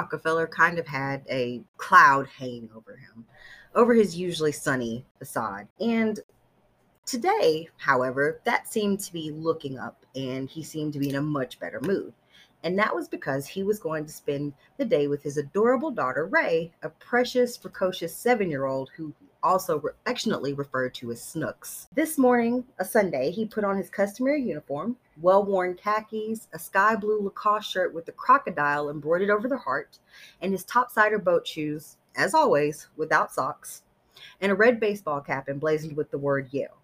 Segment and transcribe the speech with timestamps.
[0.00, 3.26] Rockefeller kind of had a cloud hanging over him,
[3.74, 5.68] over his usually sunny facade.
[5.78, 6.18] And
[7.04, 11.20] today, however, that seemed to be looking up and he seemed to be in a
[11.20, 12.14] much better mood.
[12.64, 16.24] And that was because he was going to spend the day with his adorable daughter,
[16.24, 19.12] Reigh, a precious, precocious seven year old who
[19.42, 21.88] also affectionately referred to as Snooks.
[21.94, 26.96] This morning, a Sunday, he put on his customary uniform, well worn khakis, a sky
[26.96, 29.98] blue Lacoste shirt with a crocodile embroidered over the heart,
[30.40, 33.82] and his topsider boat shoes, as always, without socks,
[34.40, 36.80] and a red baseball cap emblazoned with the word Yale.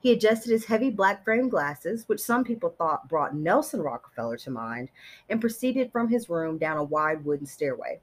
[0.00, 4.50] He adjusted his heavy black frame glasses, which some people thought brought Nelson Rockefeller to
[4.50, 4.90] mind,
[5.28, 8.00] and proceeded from his room down a wide wooden stairway.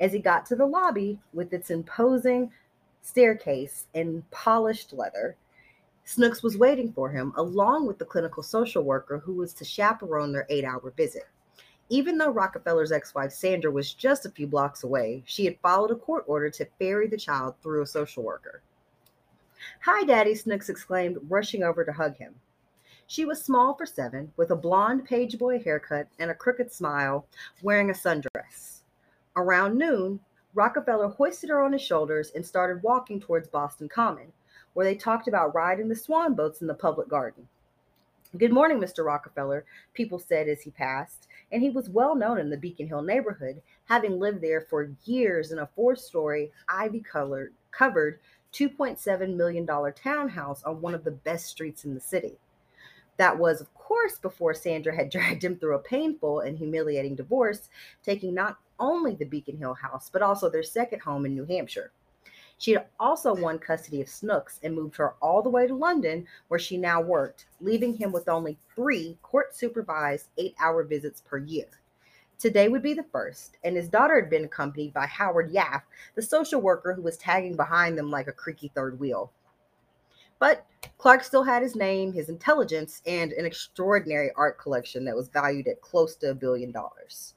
[0.00, 2.50] As he got to the lobby with its imposing
[3.02, 5.36] staircase and polished leather,
[6.08, 10.32] Snooks was waiting for him, along with the clinical social worker who was to chaperone
[10.32, 11.28] their eight hour visit.
[11.90, 15.90] Even though Rockefeller's ex wife Sandra was just a few blocks away, she had followed
[15.90, 18.62] a court order to ferry the child through a social worker.
[19.82, 22.34] Hi, Daddy, Snooks exclaimed, rushing over to hug him.
[23.06, 27.26] She was small for seven, with a blonde page boy haircut and a crooked smile,
[27.60, 28.80] wearing a sundress.
[29.36, 30.20] Around noon,
[30.54, 34.32] Rockefeller hoisted her on his shoulders and started walking towards Boston Common,
[34.78, 37.48] where they talked about riding the swan boats in the public garden.
[38.36, 39.04] Good morning, Mr.
[39.04, 43.02] Rockefeller, people said as he passed, and he was well known in the Beacon Hill
[43.02, 48.20] neighborhood, having lived there for years in a four story, ivy colored, covered
[48.52, 52.38] $2.7 million townhouse on one of the best streets in the city.
[53.16, 57.68] That was, of course, before Sandra had dragged him through a painful and humiliating divorce,
[58.04, 61.90] taking not only the Beacon Hill house, but also their second home in New Hampshire.
[62.58, 66.26] She had also won custody of Snooks and moved her all the way to London,
[66.48, 71.38] where she now worked, leaving him with only three court supervised eight hour visits per
[71.38, 71.68] year.
[72.36, 75.82] Today would be the first, and his daughter had been accompanied by Howard Yaffe,
[76.16, 79.32] the social worker who was tagging behind them like a creaky third wheel.
[80.40, 80.64] But
[80.98, 85.66] Clark still had his name, his intelligence, and an extraordinary art collection that was valued
[85.66, 87.34] at close to a billion dollars.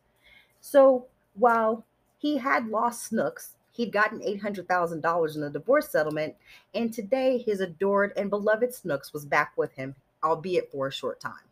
[0.62, 1.84] So while
[2.20, 6.36] he had lost Snooks, he'd gotten $800,000 in a divorce settlement,
[6.76, 11.20] and today his adored and beloved Snooks was back with him, albeit for a short
[11.20, 11.50] time.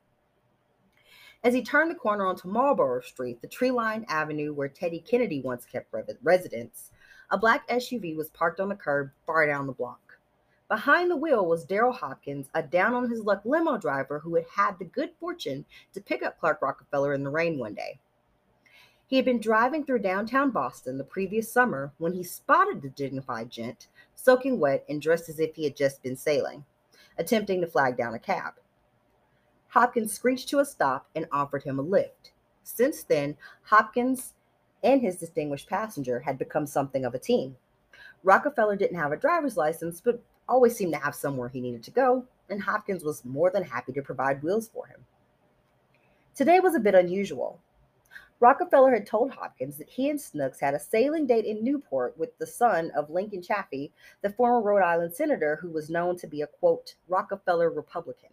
[1.43, 5.41] As he turned the corner onto Marlborough Street, the tree lined avenue where Teddy Kennedy
[5.41, 5.91] once kept
[6.21, 6.91] residence,
[7.31, 10.19] a black SUV was parked on the curb far down the block.
[10.67, 14.45] Behind the wheel was Daryl Hopkins, a down on his luck limo driver who had
[14.55, 17.99] had the good fortune to pick up Clark Rockefeller in the rain one day.
[19.09, 23.49] He had been driving through downtown Boston the previous summer when he spotted the dignified
[23.49, 26.63] gent, soaking wet and dressed as if he had just been sailing,
[27.17, 28.53] attempting to flag down a cab.
[29.69, 32.33] Hopkins screeched to a stop and offered him a lift.
[32.61, 34.35] Since then, Hopkins
[34.83, 37.55] and his distinguished passenger had become something of a team.
[38.23, 41.91] Rockefeller didn't have a driver's license, but always seemed to have somewhere he needed to
[41.91, 45.03] go, and Hopkins was more than happy to provide wheels for him.
[46.35, 47.59] Today was a bit unusual.
[48.39, 52.37] Rockefeller had told Hopkins that he and Snooks had a sailing date in Newport with
[52.37, 53.91] the son of Lincoln Chafee,
[54.21, 58.29] the former Rhode Island senator who was known to be a quote, Rockefeller Republican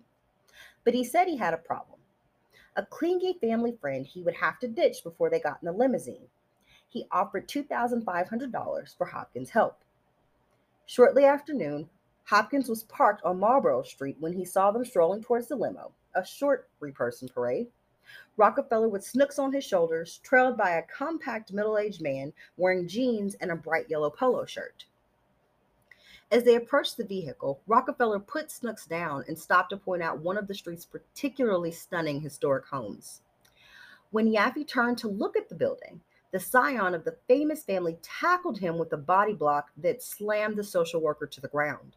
[0.86, 1.98] but he said he had a problem.
[2.76, 6.28] A clingy family friend he would have to ditch before they got in the limousine.
[6.88, 9.80] He offered $2,500 for Hopkins' help.
[10.86, 11.90] Shortly after noon,
[12.24, 16.24] Hopkins was parked on Marlborough Street when he saw them strolling towards the limo, a
[16.24, 17.66] short three person parade.
[18.36, 23.34] Rockefeller with snooks on his shoulders, trailed by a compact middle aged man wearing jeans
[23.36, 24.86] and a bright yellow polo shirt.
[26.30, 30.36] As they approached the vehicle, Rockefeller put Snooks down and stopped to point out one
[30.36, 33.22] of the street's particularly stunning historic homes.
[34.10, 36.00] When Yaffe turned to look at the building,
[36.32, 40.64] the scion of the famous family tackled him with a body block that slammed the
[40.64, 41.96] social worker to the ground.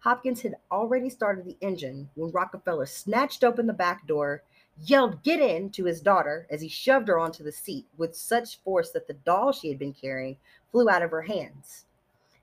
[0.00, 4.44] Hopkins had already started the engine when Rockefeller snatched open the back door,
[4.84, 8.58] yelled, Get in to his daughter as he shoved her onto the seat with such
[8.62, 10.36] force that the doll she had been carrying
[10.70, 11.86] flew out of her hands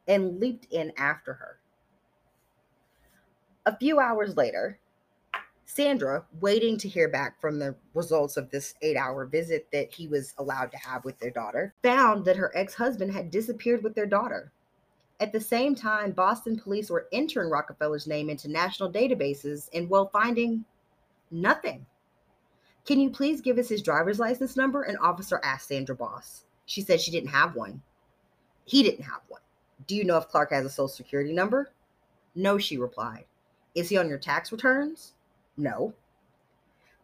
[0.07, 1.59] and leaped in after her.
[3.65, 4.79] A few hours later,
[5.65, 10.07] Sandra, waiting to hear back from the results of this eight hour visit that he
[10.07, 13.93] was allowed to have with their daughter, found that her ex husband had disappeared with
[13.93, 14.53] their daughter.
[15.19, 20.07] At the same time, Boston police were entering Rockefeller's name into national databases and, well,
[20.07, 20.63] finding
[21.31, 21.85] nothing.
[22.87, 24.83] Can you please give us his driver's license number?
[24.83, 26.45] An officer asked Sandra Boss.
[26.67, 27.81] She said she didn't have one.
[28.63, 29.41] He didn't have one.
[29.87, 31.69] Do you know if Clark has a social security number?
[32.33, 33.25] No, she replied.
[33.75, 35.15] Is he on your tax returns?
[35.57, 35.95] No.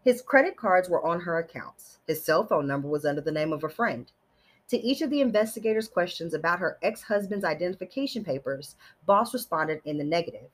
[0.05, 1.97] His credit cards were on her accounts.
[2.07, 4.09] His cell phone number was under the name of a friend.
[4.69, 9.97] To each of the investigators' questions about her ex husband's identification papers, Boss responded in
[9.97, 10.49] the negative.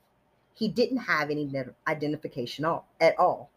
[0.54, 1.48] He didn't have any
[1.86, 2.64] identification
[3.00, 3.48] at all.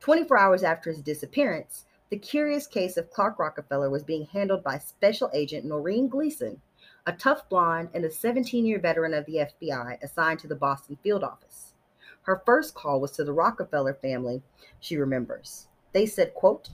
[0.00, 4.78] 24 hours after his disappearance, the curious case of Clark Rockefeller was being handled by
[4.78, 6.60] Special Agent Noreen Gleason,
[7.06, 10.98] a tough blonde and a 17 year veteran of the FBI assigned to the Boston
[11.02, 11.74] field office.
[12.22, 14.42] Her first call was to the Rockefeller family,
[14.80, 15.68] she remembers.
[15.92, 16.70] They said, quote,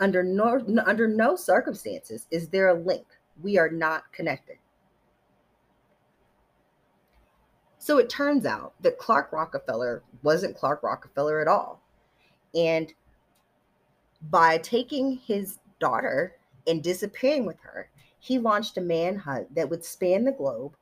[0.00, 3.06] under no, under no circumstances is there a link.
[3.42, 4.56] We are not connected.
[7.78, 11.82] So it turns out that Clark Rockefeller wasn't Clark Rockefeller at all.
[12.54, 12.92] And
[14.30, 16.36] by taking his daughter
[16.66, 20.74] and disappearing with her, he launched a manhunt that would span the globe,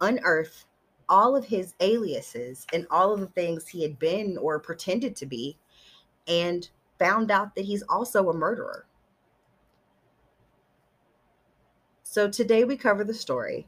[0.00, 0.66] unearth
[1.08, 5.26] all of his aliases and all of the things he had been or pretended to
[5.26, 5.56] be,
[6.28, 6.68] and
[6.98, 8.86] found out that he's also a murderer.
[12.02, 13.66] So today we cover the story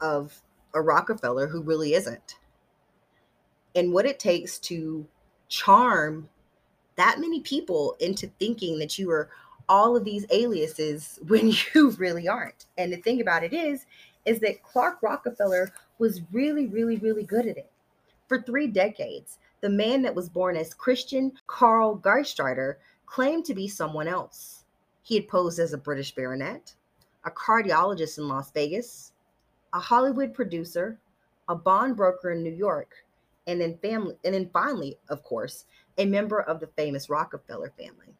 [0.00, 0.40] of
[0.74, 2.36] a Rockefeller who really isn't,
[3.74, 5.06] and what it takes to
[5.48, 6.28] charm
[6.96, 9.30] that many people into thinking that you are
[9.68, 12.66] all of these aliases when you really aren't.
[12.76, 13.86] And the thing about it is,
[14.24, 17.70] is that Clark Rockefeller was really, really, really good at it.
[18.26, 22.74] For three decades, the man that was born as Christian Carl Geistreiter
[23.06, 24.64] claimed to be someone else.
[25.02, 26.74] He had posed as a British baronet,
[27.24, 29.12] a cardiologist in Las Vegas,
[29.72, 30.98] a Hollywood producer,
[31.48, 33.04] a bond broker in New York,
[33.48, 35.64] and then family and then finally, of course,
[35.96, 38.14] a member of the famous Rockefeller family.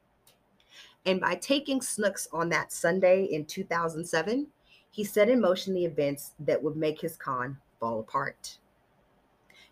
[1.06, 4.48] And by taking Snooks on that Sunday in 2007,
[4.90, 8.58] he set in motion the events that would make his con fall apart.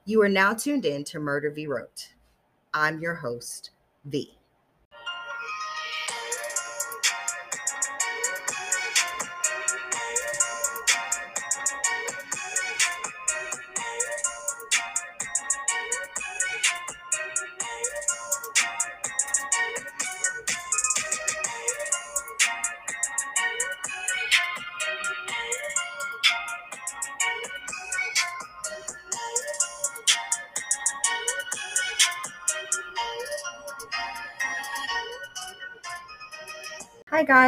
[0.04, 2.12] You are now tuned in to Murder V Wrote.
[2.72, 3.70] I'm your host,
[4.04, 4.35] V.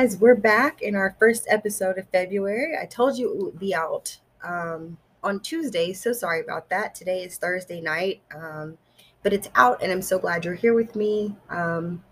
[0.01, 0.17] guys.
[0.17, 2.77] We're back in our first episode of February.
[2.81, 5.93] I told you it would be out um, on Tuesday.
[5.93, 6.95] So sorry about that.
[6.95, 8.79] Today is Thursday night, um,
[9.25, 12.05] but it's out, and I'm so glad you're here with me um,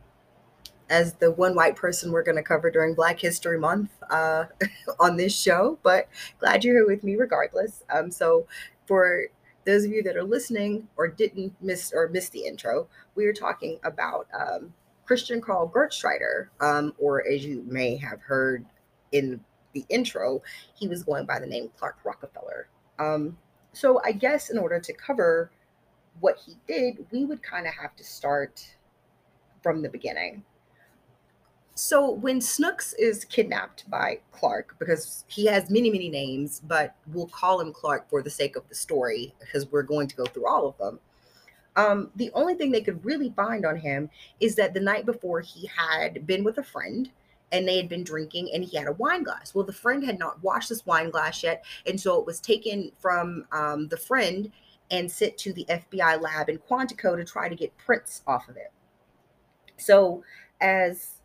[0.91, 4.47] as the one white person we're going to cover during Black History Month uh,
[4.99, 5.79] on this show.
[5.85, 6.09] But
[6.41, 7.85] glad you're here with me regardless.
[7.89, 8.49] Um, so,
[8.89, 9.27] for
[9.65, 13.33] those of you that are listening or didn't miss or miss the intro, we were
[13.33, 14.75] talking about um,
[15.07, 18.67] Christian Carl Geistreiter, um, or as you may have heard
[19.13, 19.41] in
[19.73, 20.43] the intro,
[20.75, 22.69] he was going by the name Clark Rockefeller.
[22.99, 23.39] Um,
[23.73, 25.51] so I guess in order to cover
[26.21, 28.67] what he did, we would kind of have to start
[29.63, 30.43] from the beginning.
[31.75, 37.27] So when Snooks is kidnapped by Clark, because he has many, many names, but we'll
[37.27, 40.49] call him Clark for the sake of the story, because we're going to go through
[40.49, 40.99] all of them.
[41.77, 44.09] Um, the only thing they could really find on him
[44.41, 47.11] is that the night before he had been with a friend
[47.53, 49.55] and they had been drinking and he had a wine glass.
[49.55, 51.65] Well, the friend had not washed this wine glass yet.
[51.87, 54.51] And so it was taken from um, the friend
[54.91, 58.57] and sent to the FBI lab in Quantico to try to get prints off of
[58.57, 58.73] it.
[59.77, 60.25] So
[60.61, 61.17] as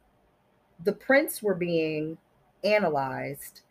[0.83, 2.17] the prints were being
[2.63, 3.61] analyzed,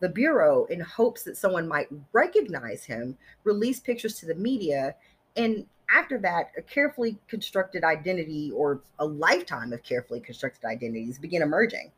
[0.00, 4.94] the Bureau, in hopes that someone might recognize him, released pictures to the media.
[5.36, 11.42] And after that, a carefully constructed identity or a lifetime of carefully constructed identities began
[11.42, 11.92] emerging.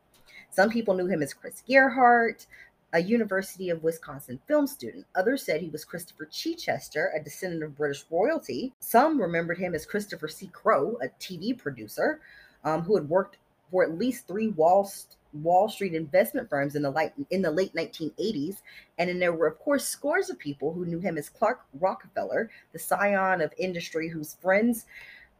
[0.50, 2.46] Some people knew him as Chris Gerhardt,
[2.92, 5.06] a University of Wisconsin film student.
[5.14, 8.72] Others said he was Christopher Chichester, a descendant of British royalty.
[8.80, 10.48] Some remembered him as Christopher C.
[10.52, 12.20] Crowe, a TV producer
[12.64, 13.36] um, who had worked
[13.70, 14.90] for at least three Wall,
[15.32, 18.62] Wall Street investment firms in the late in the late 1980s,
[18.98, 22.50] and then there were of course scores of people who knew him as Clark Rockefeller,
[22.72, 24.86] the scion of industry, whose friends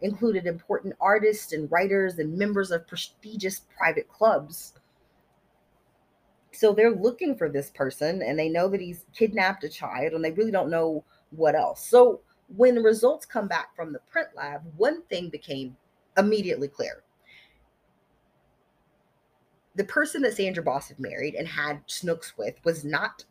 [0.01, 4.75] included important artists and writers and members of prestigious private clubs.
[6.53, 10.25] So they're looking for this person, and they know that he's kidnapped a child, and
[10.25, 11.87] they really don't know what else.
[11.87, 12.21] So
[12.57, 15.77] when the results come back from the print lab, one thing became
[16.17, 17.03] immediately clear
[19.79, 23.25] the person that Sandra Boss had married and had Snooks with was not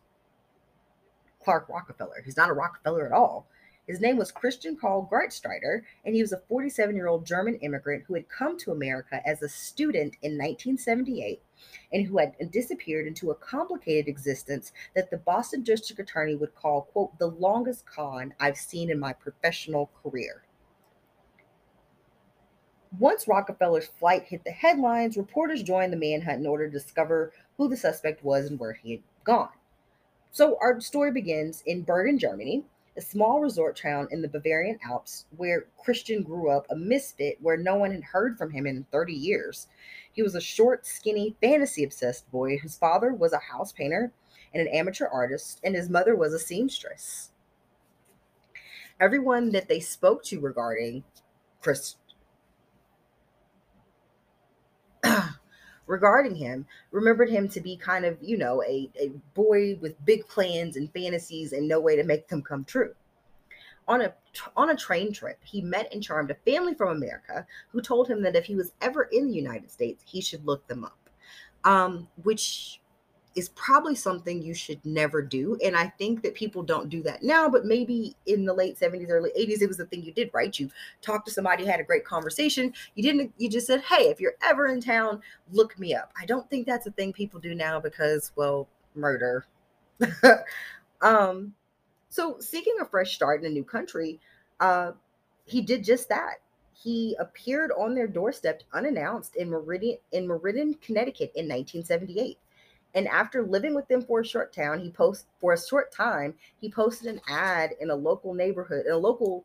[1.44, 2.22] Clark Rockefeller.
[2.24, 3.46] He's not a Rockefeller at all.
[3.86, 8.04] His name was Christian Karl Gartstreiter, and he was a 47 year old German immigrant
[8.06, 11.42] who had come to America as a student in 1978
[11.92, 16.82] and who had disappeared into a complicated existence that the Boston District Attorney would call,
[16.92, 20.44] quote, the longest con I've seen in my professional career.
[22.98, 27.68] Once Rockefeller's flight hit the headlines, reporters joined the manhunt in order to discover who
[27.68, 29.50] the suspect was and where he had gone.
[30.32, 32.64] So our story begins in Bergen, Germany,
[32.96, 37.56] a small resort town in the Bavarian Alps where Christian grew up, a misfit where
[37.56, 39.68] no one had heard from him in 30 years.
[40.12, 44.12] He was a short, skinny, fantasy obsessed boy whose father was a house painter
[44.52, 47.30] and an amateur artist, and his mother was a seamstress.
[49.00, 51.04] Everyone that they spoke to regarding
[51.60, 51.94] Chris
[55.88, 60.26] regarding him remembered him to be kind of, you know, a, a boy with big
[60.28, 62.94] plans and fantasies and no way to make them come true.
[63.88, 64.12] On a
[64.56, 68.22] on a train trip, he met and charmed a family from America who told him
[68.22, 70.98] that if he was ever in the United States, he should look them up.
[71.64, 72.80] Um, which
[73.38, 75.56] is probably something you should never do.
[75.64, 79.08] And I think that people don't do that now, but maybe in the late 70s,
[79.08, 80.58] early 80s, it was the thing you did, right?
[80.58, 80.68] You
[81.02, 82.74] talked to somebody, had a great conversation.
[82.96, 86.12] You didn't, you just said, hey, if you're ever in town, look me up.
[86.20, 88.66] I don't think that's a thing people do now because, well,
[88.96, 89.46] murder.
[91.00, 91.54] um,
[92.08, 94.18] so seeking a fresh start in a new country,
[94.58, 94.92] uh,
[95.44, 96.38] he did just that.
[96.72, 102.36] He appeared on their doorstep unannounced in Meridian in Meriden, Connecticut in 1978
[102.98, 106.34] and after living with them for a short town, he post for a short time,
[106.60, 109.44] he posted an ad in a local neighborhood, in a local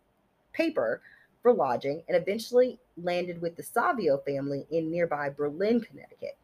[0.54, 1.04] paper
[1.44, 6.36] for lodging, and eventually landed with the Savio family in nearby Berlin, Connecticut.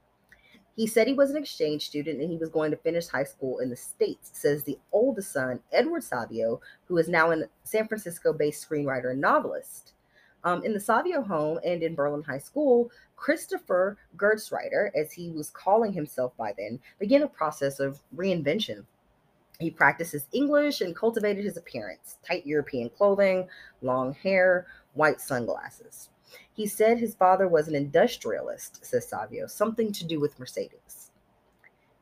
[0.75, 3.57] He said he was an exchange student and he was going to finish high school
[3.57, 8.33] in the States, says the oldest son, Edward Savio, who is now a San Francisco
[8.33, 9.93] based screenwriter and novelist.
[10.43, 15.49] Um, in the Savio home and in Berlin High School, Christopher Gartstreiter, as he was
[15.49, 18.85] calling himself by then, began a process of reinvention.
[19.59, 23.49] He practiced his English and cultivated his appearance tight European clothing,
[23.81, 26.09] long hair, white sunglasses.
[26.53, 31.11] He said his father was an industrialist, says Savio, something to do with Mercedes.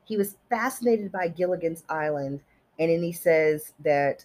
[0.06, 2.42] He was fascinated by Gilligan's Island,
[2.78, 4.24] and then he says that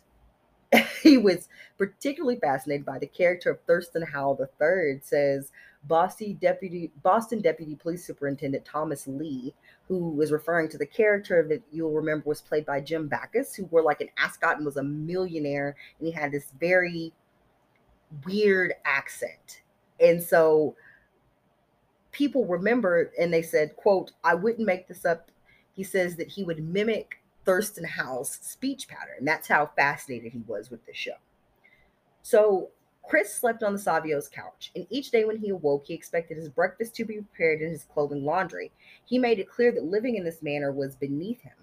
[1.03, 5.53] he was particularly fascinated by the character of Thurston Howell III, says
[5.85, 9.53] Boston Deputy Boston Deputy Police Superintendent Thomas Lee,
[9.89, 13.65] who was referring to the character that you'll remember was played by Jim Backus, who
[13.67, 17.13] wore like an ascot and was a millionaire, and he had this very
[18.25, 19.63] weird accent.
[20.01, 20.77] And so
[22.13, 25.31] people remember and they said, quote, I wouldn't make this up.
[25.75, 29.25] He says that he would mimic Thurston Howell's speech pattern.
[29.25, 31.17] That's how fascinated he was with the show.
[32.23, 32.71] So
[33.03, 36.49] Chris slept on the Savio's couch, and each day when he awoke, he expected his
[36.49, 38.73] breakfast to be prepared and his clothing laundry.
[39.05, 41.57] He made it clear that living in this manner was beneath him.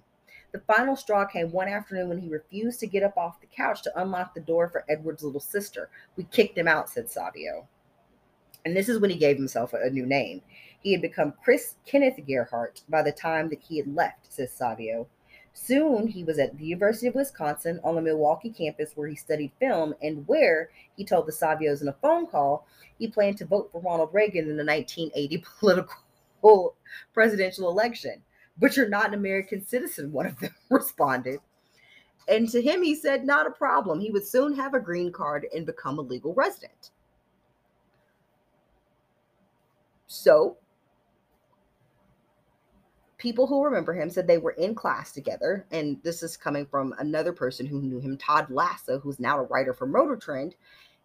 [0.52, 3.84] The final straw came one afternoon when he refused to get up off the couch
[3.84, 5.90] to unlock the door for Edward's little sister.
[6.16, 7.68] We kicked him out, said Savio.
[8.66, 10.42] And this is when he gave himself a, new name.
[10.82, 15.08] He had become Chris Kenneth Gerhardt by the time that he had left, says Savio.
[15.62, 19.52] Soon he was at the University of Wisconsin on the Milwaukee campus where he studied
[19.60, 22.66] film and where he told the Savios in a phone call
[22.98, 26.76] he planned to vote for Ronald Reagan in the 1980 political
[27.14, 28.24] presidential election.
[28.58, 31.40] But you're not an American citizen, one of them responded.
[32.28, 34.00] And to him, he said, not a problem.
[34.00, 36.92] He would soon have a green card and become a legal resident.
[40.08, 40.58] So
[43.20, 45.66] people who remember him said they were in class together.
[45.72, 49.44] And this is coming from another person who knew him, Todd Lassa, who's now a
[49.44, 50.56] writer for Motor Trend.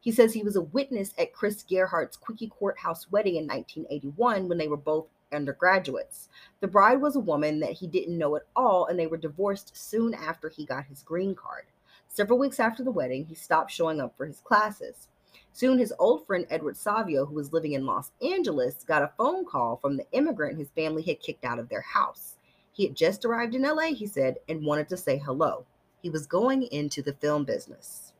[0.00, 4.58] He says he was a witness at Chris Gerhardt's Quickie Courthouse wedding in 1981 when
[4.58, 6.28] they were both undergraduates.
[6.60, 9.76] The bride was a woman that he didn't know at all, and they were divorced
[9.76, 11.64] soon after he got his green card.
[12.08, 15.08] Several weeks after the wedding, he stopped showing up for his classes.
[15.56, 19.44] Soon, his old friend Edward Savio, who was living in Los Angeles, got a phone
[19.44, 22.38] call from the immigrant his family had kicked out of their house.
[22.72, 25.64] He had just arrived in LA, he said, and wanted to say hello.
[26.02, 28.14] He was going into the film business.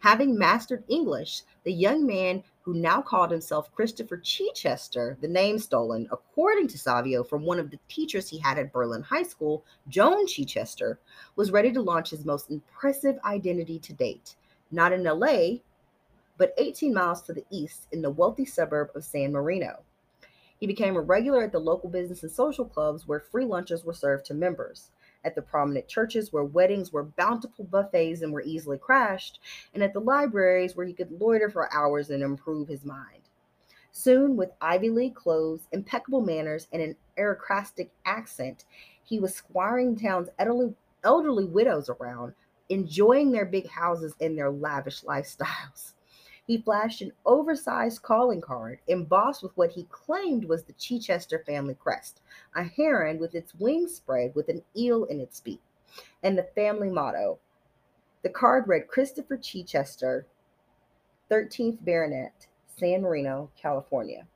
[0.00, 6.06] Having mastered English, the young man who now called himself Christopher Chichester, the name stolen,
[6.12, 10.26] according to Savio, from one of the teachers he had at Berlin High School, Joan
[10.26, 11.00] Chichester,
[11.36, 14.36] was ready to launch his most impressive identity to date.
[14.70, 15.60] Not in LA,
[16.40, 19.80] but 18 miles to the east in the wealthy suburb of San Marino.
[20.56, 23.92] He became a regular at the local business and social clubs where free lunches were
[23.92, 24.90] served to members.
[25.22, 29.38] at the prominent churches where weddings were bountiful buffets and were easily crashed,
[29.74, 33.28] and at the libraries where he could loiter for hours and improve his mind.
[33.92, 38.64] Soon, with Ivy League clothes, impeccable manners, and an aristocratic accent,
[39.02, 42.32] he was squiring town's elderly, elderly widows around,
[42.70, 45.92] enjoying their big houses and their lavish lifestyles.
[46.50, 51.74] He flashed an oversized calling card embossed with what he claimed was the Chichester family
[51.74, 52.20] crest
[52.56, 55.62] a heron with its wings spread with an eel in its beak,
[56.24, 57.38] and the family motto.
[58.22, 60.26] The card read Christopher Chichester,
[61.30, 64.26] 13th Baronet, San Marino, California.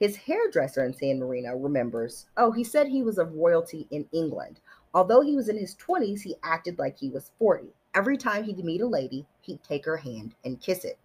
[0.00, 4.58] His hairdresser in San Marino remembers, oh, he said he was of royalty in England.
[4.92, 7.68] Although he was in his 20s, he acted like he was 40.
[7.94, 10.98] Every time he'd meet a lady, he'd take her hand and kiss it.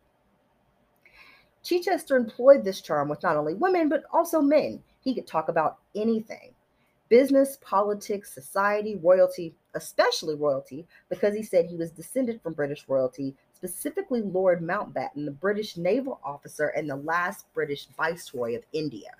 [1.64, 4.84] Chichester employed this charm with not only women, but also men.
[5.02, 6.54] He could talk about anything
[7.08, 13.36] business, politics, society, royalty, especially royalty, because he said he was descended from British royalty,
[13.54, 19.12] specifically Lord Mountbatten, the British naval officer and the last British viceroy of India.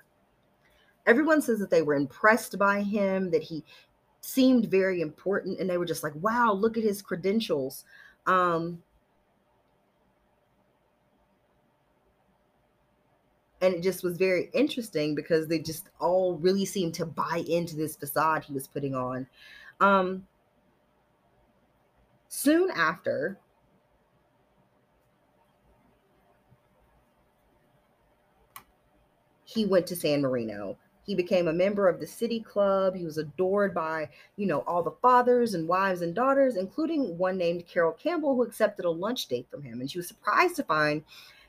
[1.06, 3.64] Everyone says that they were impressed by him, that he
[4.26, 7.86] seemed very important and they were just like wow look at his credentials
[8.26, 8.82] um
[13.62, 17.76] and it just was very interesting because they just all really seemed to buy into
[17.76, 19.28] this facade he was putting on
[19.80, 20.26] um
[22.28, 23.40] soon after
[29.46, 32.96] he went to San Marino he became a member of the city club.
[32.96, 37.38] He was adored by, you know, all the fathers and wives and daughters, including one
[37.38, 39.82] named Carol Campbell, who accepted a lunch date from him.
[39.82, 41.04] And she was surprised to find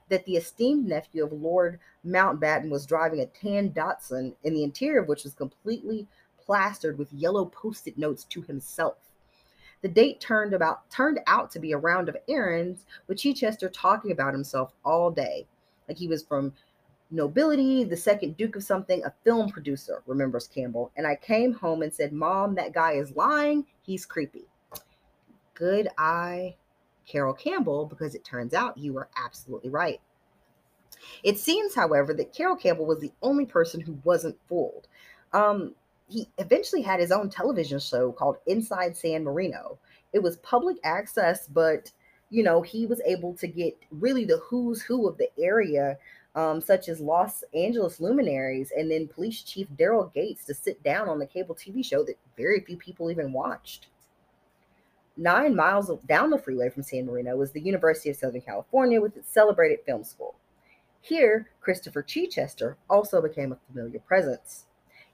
[0.08, 5.00] that the esteemed nephew of Lord Mountbatten was driving a tan Datsun, in the interior
[5.00, 6.06] of which was completely
[6.44, 8.96] plastered with yellow post-it notes to himself.
[9.82, 14.10] The date turned about turned out to be a round of errands, with Chichester talking
[14.10, 15.46] about himself all day.
[15.88, 16.54] Like he was from
[17.10, 20.90] nobility, the second Duke of something, a film producer, remembers Campbell.
[20.96, 23.66] And I came home and said, Mom, that guy is lying.
[23.82, 24.46] He's creepy.
[25.54, 26.56] Good eye,
[27.06, 30.00] Carol Campbell, because it turns out you were absolutely right.
[31.22, 34.88] It seems, however, that Carol Campbell was the only person who wasn't fooled.
[35.32, 35.74] Um,
[36.08, 39.78] he eventually had his own television show called Inside San Marino.
[40.12, 41.90] It was public access, but
[42.30, 45.96] you know, he was able to get really the who's who of the area
[46.36, 51.08] um, such as Los Angeles luminaries and then police chief Daryl Gates to sit down
[51.08, 53.86] on the cable TV show that very few people even watched.
[55.16, 59.16] Nine miles down the freeway from San Marino was the University of Southern California with
[59.16, 60.34] its celebrated film school.
[61.00, 64.64] Here, Christopher Chichester also became a familiar presence.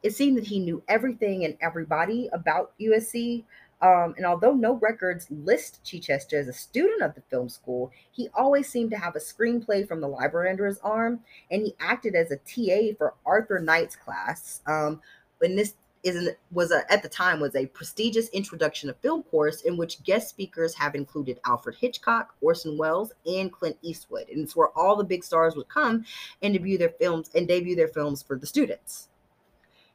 [0.02, 3.44] It seemed that he knew everything and everybody about USC,
[3.80, 8.28] um, and although no records list Chichester as a student of the film school, he
[8.34, 12.14] always seemed to have a screenplay from the library under his arm, and he acted
[12.14, 14.62] as a TA for Arthur Knight's class.
[14.66, 15.00] Um,
[15.40, 19.62] and this is was a, at the time was a prestigious introduction to film course
[19.62, 24.56] in which guest speakers have included Alfred Hitchcock, Orson Welles, and Clint Eastwood, and it's
[24.56, 26.04] where all the big stars would come
[26.42, 29.08] and debut their films and debut their films for the students.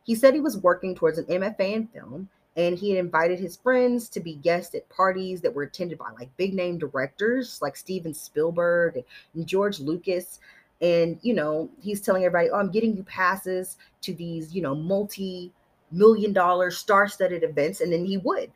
[0.03, 3.55] He said he was working towards an MFA in film and he had invited his
[3.55, 7.77] friends to be guests at parties that were attended by like big name directors like
[7.77, 9.03] Steven Spielberg
[9.35, 10.39] and George Lucas.
[10.81, 14.75] And you know, he's telling everybody, "Oh, I'm getting you passes to these, you know,
[14.75, 15.51] multi
[15.91, 18.51] million dollar star studded events." And then he would.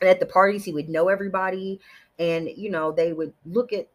[0.00, 1.80] And at the parties, he would know everybody,
[2.18, 3.88] and you know, they would look at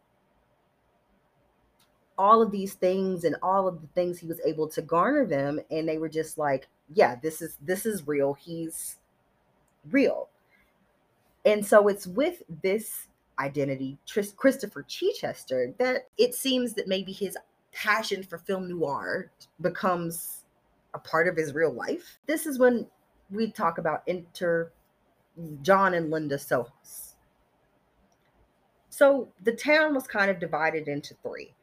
[2.17, 5.60] all of these things and all of the things he was able to garner them
[5.69, 8.34] and they were just like yeah, this is this is real.
[8.34, 8.98] He's
[9.89, 10.30] real.
[11.45, 13.08] And so it's with this
[13.39, 13.98] identity,
[14.36, 17.38] Christopher Chichester, that it seems that maybe his
[17.71, 20.44] passion for film noir becomes
[20.95, 22.17] a part of his real life.
[22.25, 22.88] This is when
[23.29, 24.71] we talk about enter
[25.62, 27.15] John and Linda Sohus.
[28.89, 31.53] So the town was kind of divided into three.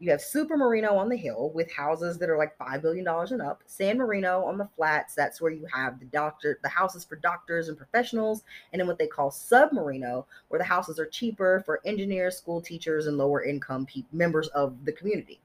[0.00, 3.32] You have Super Marino on the hill with houses that are like five billion dollars
[3.32, 3.62] and up.
[3.66, 7.68] San Marino on the flats, that's where you have the doctor, the houses for doctors
[7.68, 12.38] and professionals, and then what they call Submarino, where the houses are cheaper for engineers,
[12.38, 15.40] school teachers, and lower income pe- members of the community.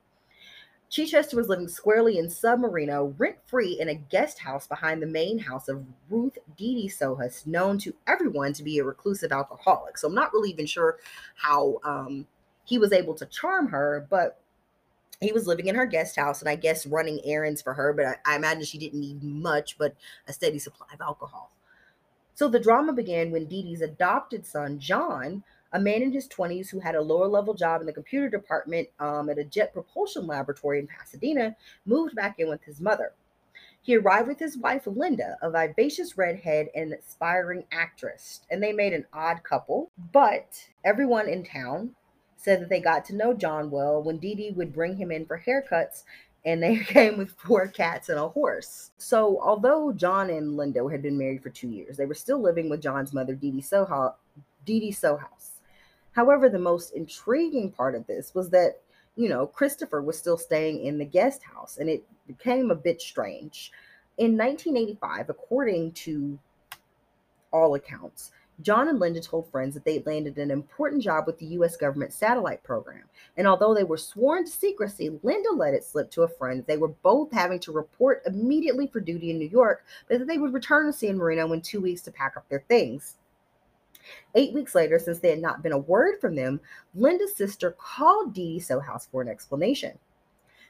[0.94, 5.40] Chichester was living squarely in Submarino, rent free in a guest house behind the main
[5.40, 9.98] house of Ruth Dee Sohus, known to everyone to be a reclusive alcoholic.
[9.98, 11.00] So I'm not really even sure
[11.34, 12.28] how um,
[12.64, 14.40] he was able to charm her, but
[15.20, 18.06] he was living in her guest house and I guess running errands for her, but
[18.06, 19.96] I, I, imagine she didn't need much, but
[20.28, 21.50] a steady supply of alcohol.
[22.36, 26.80] So the drama began when Dee's adopted son, John, a man in his 20s who
[26.80, 30.80] had a lower level job in the computer department um, at a jet propulsion laboratory
[30.80, 31.56] in Pasadena,
[31.86, 33.14] moved back in with his mother.
[33.82, 38.94] He arrived with his wife, Linda, a vivacious redhead and aspiring actress, and they made
[38.94, 39.92] an odd couple.
[40.14, 41.96] But everyone in town
[42.38, 45.26] said that they got to know John well when Dee Dee would bring him in
[45.26, 46.04] for haircuts
[46.46, 48.92] and they came with four cats and a horse.
[48.98, 52.70] So, although John and Linda had been married for two years, they were still living
[52.70, 54.16] with John's mother, Dee Dee Soho,
[54.66, 55.53] Dee Dee Sohus.
[56.14, 58.80] However, the most intriguing part of this was that,
[59.16, 63.02] you know, Christopher was still staying in the guest house, and it became a bit
[63.02, 63.72] strange.
[64.18, 66.40] In 1985, according to
[67.52, 71.40] all accounts, John and Linda told friends that they had landed an important job with
[71.40, 71.76] the U.S.
[71.76, 73.04] government satellite program.
[73.36, 76.68] And although they were sworn to secrecy, Linda let it slip to a friend that
[76.68, 80.38] they were both having to report immediately for duty in New York, but that they
[80.38, 83.18] would return to San Marino in two weeks to pack up their things.
[84.36, 86.60] Eight weeks later, since there had not been a word from them,
[86.96, 89.98] Linda's sister called Dee Dee Sohus for an explanation.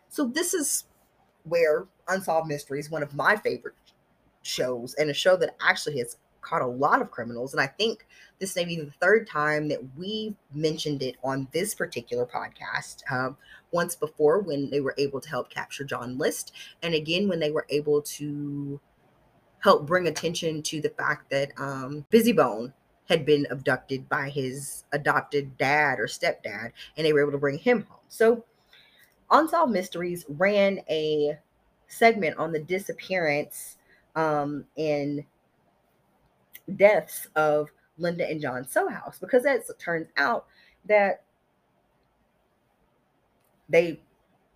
[0.10, 0.86] So this is
[1.44, 3.76] where Unsolved Mysteries, one of my favorite
[4.44, 7.54] shows, and a show that actually has caught a lot of criminals.
[7.54, 8.06] And I think
[8.40, 13.10] this may be the third time that we've mentioned it on this particular podcast.
[13.12, 13.38] Um,
[13.72, 17.52] once before, when they were able to help capture John List, and again, when they
[17.52, 18.80] were able to
[19.60, 22.74] help bring attention to the fact that um, Bizzy Bone
[23.10, 27.58] had been abducted by his adopted dad or stepdad, and they were able to bring
[27.58, 28.00] him home.
[28.08, 28.46] So,
[29.32, 31.38] Unsolved Mysteries ran a
[31.88, 33.78] segment on the disappearance
[34.16, 35.24] um, and
[36.76, 40.46] deaths of Linda and John Sohus because as it turns out
[40.86, 41.24] that
[43.70, 44.00] they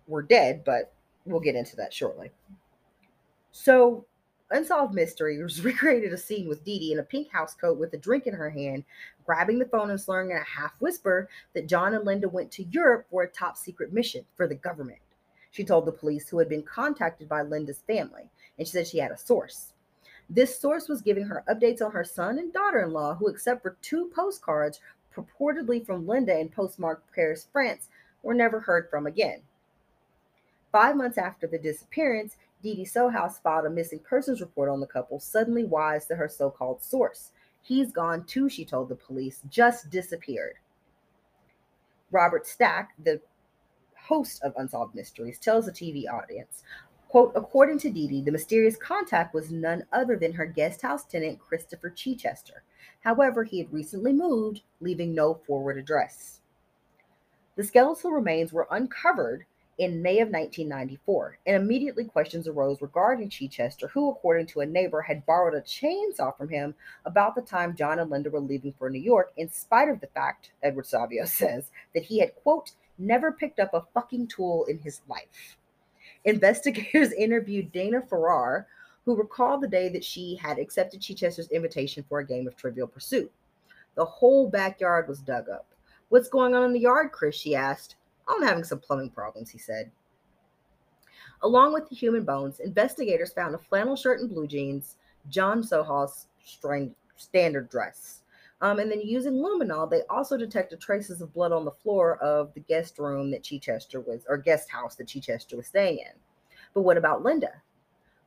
[0.06, 0.92] were dead, but
[1.24, 2.30] we'll get into that shortly.
[3.52, 4.06] So,
[4.50, 7.98] Unsolved Mysteries recreated a scene with Dee Dee in a pink house coat with a
[7.98, 8.84] drink in her hand,
[9.26, 12.64] grabbing the phone and slurring in a half whisper that John and Linda went to
[12.64, 15.00] Europe for a top secret mission for the government.
[15.50, 18.98] She told the police who had been contacted by Linda's family, and she said she
[18.98, 19.72] had a source.
[20.30, 23.62] This source was giving her updates on her son and daughter in law, who, except
[23.62, 24.80] for two postcards
[25.14, 27.88] purportedly from Linda and postmarked Paris, France,
[28.22, 29.40] were never heard from again.
[30.70, 34.86] Five months after the disappearance, Dee Dee Sohus filed a missing persons report on the
[34.86, 37.32] couple, suddenly wise to her so called source.
[37.62, 40.54] He's gone too, she told the police, just disappeared.
[42.10, 43.20] Robert Stack, the
[43.94, 46.62] host of Unsolved Mysteries, tells the TV audience
[47.08, 51.06] Quote, according to Dee Dee, the mysterious contact was none other than her guest house
[51.06, 52.62] tenant, Christopher Chichester.
[53.00, 56.42] However, he had recently moved, leaving no forward address.
[57.56, 59.46] The skeletal remains were uncovered
[59.78, 65.00] in May of 1994, and immediately questions arose regarding Chichester, who, according to a neighbor,
[65.00, 68.90] had borrowed a chainsaw from him about the time John and Linda were leaving for
[68.90, 73.30] New York, in spite of the fact, Edward Savio says, that he had, quote, never
[73.30, 75.56] picked up a fucking tool in his life.
[76.24, 78.66] Investigators interviewed Dana Farrar,
[79.04, 82.88] who recalled the day that she had accepted Chichester's invitation for a game of Trivial
[82.88, 83.30] Pursuit.
[83.94, 85.66] The whole backyard was dug up.
[86.08, 87.36] What's going on in the yard, Chris?
[87.36, 87.94] She asked.
[88.28, 89.90] I'm having some plumbing problems, he said.
[91.42, 94.96] Along with the human bones, investigators found a flannel shirt and blue jeans,
[95.28, 96.26] John Sohus'
[97.16, 98.22] standard dress.
[98.60, 102.52] Um, and then using luminol, they also detected traces of blood on the floor of
[102.54, 106.12] the guest room that Chichester was, or guest house that Chichester was staying in.
[106.74, 107.62] But what about Linda?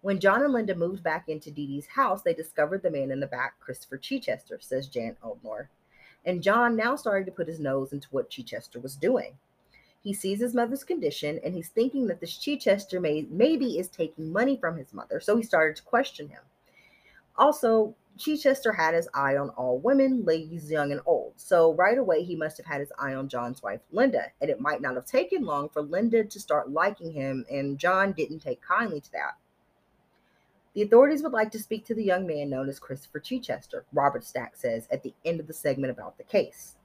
[0.02, 3.20] When John and Linda moved back into Dee Dee's house, they discovered the man in
[3.20, 5.68] the back, Christopher Chichester, says Jan Oldmore.
[6.26, 9.38] And John now started to put his nose into what Chichester was doing.
[10.04, 14.32] He sees his mother's condition and he's thinking that this Chichester may, maybe is taking
[14.32, 16.42] money from his mother, so he started to question him.
[17.38, 21.34] Also, Chichester had his eye on all women, ladies young and old.
[21.38, 24.26] So right away, he must have had his eye on John's wife, Linda.
[24.42, 28.12] And it might not have taken long for Linda to start liking him, and John
[28.12, 29.38] didn't take kindly to that.
[30.74, 34.24] The authorities would like to speak to the young man known as Christopher Chichester, Robert
[34.24, 36.76] Stack says at the end of the segment about the case.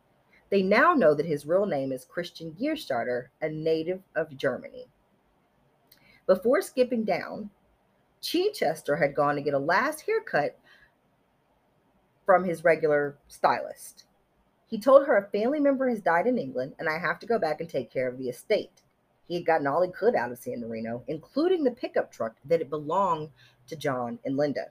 [0.51, 4.87] They now know that his real name is Christian Gierstarter, a native of Germany.
[6.27, 7.51] Before skipping down,
[8.21, 10.59] Chichester had gone to get a last haircut
[12.25, 14.05] from his regular stylist.
[14.67, 17.39] He told her a family member has died in England and I have to go
[17.39, 18.83] back and take care of the estate.
[19.29, 22.61] He had gotten all he could out of San Marino, including the pickup truck that
[22.61, 23.31] it belonged
[23.69, 24.67] to John and Linda.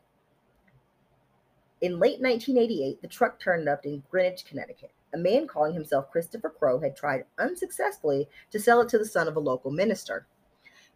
[1.81, 4.91] In late 1988, the truck turned up in Greenwich, Connecticut.
[5.15, 9.29] A man calling himself Christopher Crow had tried unsuccessfully to sell it to the son
[9.29, 10.27] of a local minister.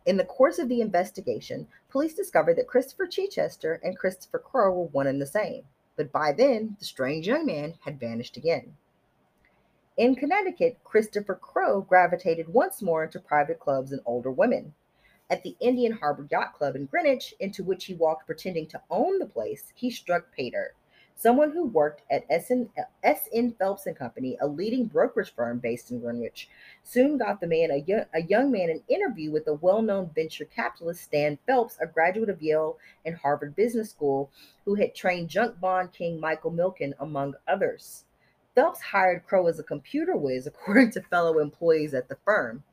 [0.05, 4.87] In the course of the investigation, police discovered that Christopher Chichester and Christopher Crow were
[4.87, 5.63] one and the same.
[5.95, 8.75] but by then the strange young man had vanished again.
[9.95, 14.73] In Connecticut, Christopher Crowe gravitated once more into private clubs and older women.
[15.29, 19.19] At the Indian Harbor Yacht Club in Greenwich, into which he walked pretending to own
[19.19, 20.73] the place, he struck Pater,
[21.19, 23.53] someone who worked at S.N.
[23.59, 26.47] Phelps and Company, a leading brokerage firm based in Greenwich,
[26.83, 30.45] soon got the man a young, a young man an interview with the well-known venture
[30.45, 34.31] capitalist Stan Phelps, a graduate of Yale and Harvard Business School,
[34.63, 38.05] who had trained junk bond king Michael Milken, among others.
[38.55, 42.63] Phelps hired Crow as a computer whiz, according to fellow employees at the firm.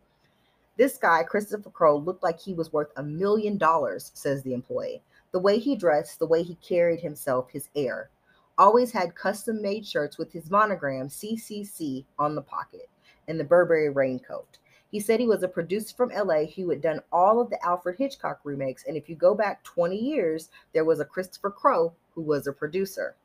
[0.76, 5.02] This guy, Christopher Crow, looked like he was worth a million dollars, says the employee.
[5.32, 8.09] The way he dressed, the way he carried himself, his air
[8.59, 12.88] always had custom made shirts with his monogram CCC on the pocket
[13.29, 14.59] and the Burberry raincoat.
[14.90, 17.99] He said he was a producer from LA who had done all of the Alfred
[17.99, 18.85] Hitchcock remakes.
[18.87, 22.53] And if you go back 20 years, there was a Christopher Crowe who was a
[22.53, 23.16] producer.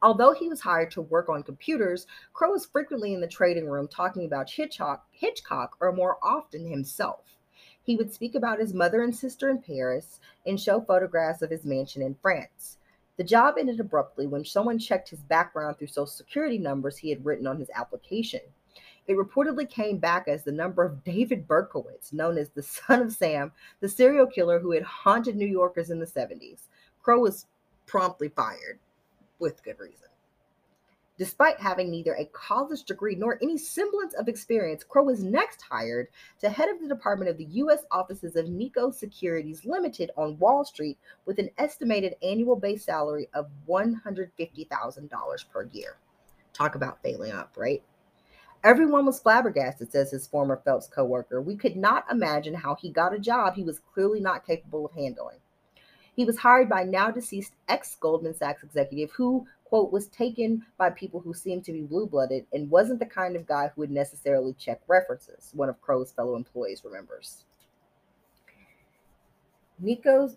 [0.00, 3.88] Although he was hired to work on computers, Crowe was frequently in the trading room
[3.88, 7.36] talking about Hitchcock, Hitchcock or more often himself.
[7.82, 11.64] He would speak about his mother and sister in Paris and show photographs of his
[11.64, 12.77] mansion in France.
[13.18, 17.24] The job ended abruptly when someone checked his background through social security numbers he had
[17.24, 18.40] written on his application.
[19.08, 23.12] It reportedly came back as the number of David Berkowitz, known as the son of
[23.12, 23.50] Sam,
[23.80, 26.68] the serial killer who had haunted New Yorkers in the 70s.
[27.02, 27.46] Crow was
[27.86, 28.78] promptly fired
[29.40, 30.08] with good reason.
[31.18, 36.06] Despite having neither a college degree nor any semblance of experience, Crow was next hired
[36.38, 37.80] to head of the department of the U.S.
[37.90, 43.48] offices of Nikko Securities Limited on Wall Street with an estimated annual base salary of
[43.68, 45.96] $150,000 per year.
[46.52, 47.82] Talk about failing up, right?
[48.62, 51.40] Everyone was flabbergasted, says his former Phelps co worker.
[51.40, 54.92] We could not imagine how he got a job he was clearly not capable of
[54.92, 55.38] handling.
[56.18, 60.88] He was hired by now deceased ex Goldman Sachs executive who, quote, was taken by
[60.90, 63.90] people who seemed to be blue blooded and wasn't the kind of guy who would
[63.90, 67.44] necessarily check references, one of Crowe's fellow employees remembers.
[69.78, 70.36] Nico's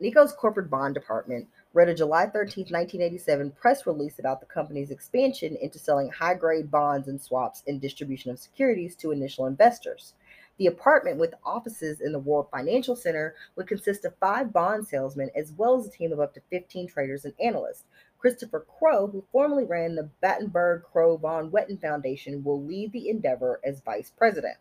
[0.00, 5.56] Nikko's corporate bond department read a July 13, 1987 press release about the company's expansion
[5.60, 10.14] into selling high grade bonds and swaps and distribution of securities to initial investors.
[10.58, 15.30] The apartment with offices in the World Financial Center would consist of five bond salesmen
[15.36, 17.84] as well as a team of up to 15 traders and analysts.
[18.18, 23.60] Christopher Crowe, who formerly ran the Battenberg Crowe von Wetten Foundation, will lead the endeavor
[23.64, 24.56] as vice president.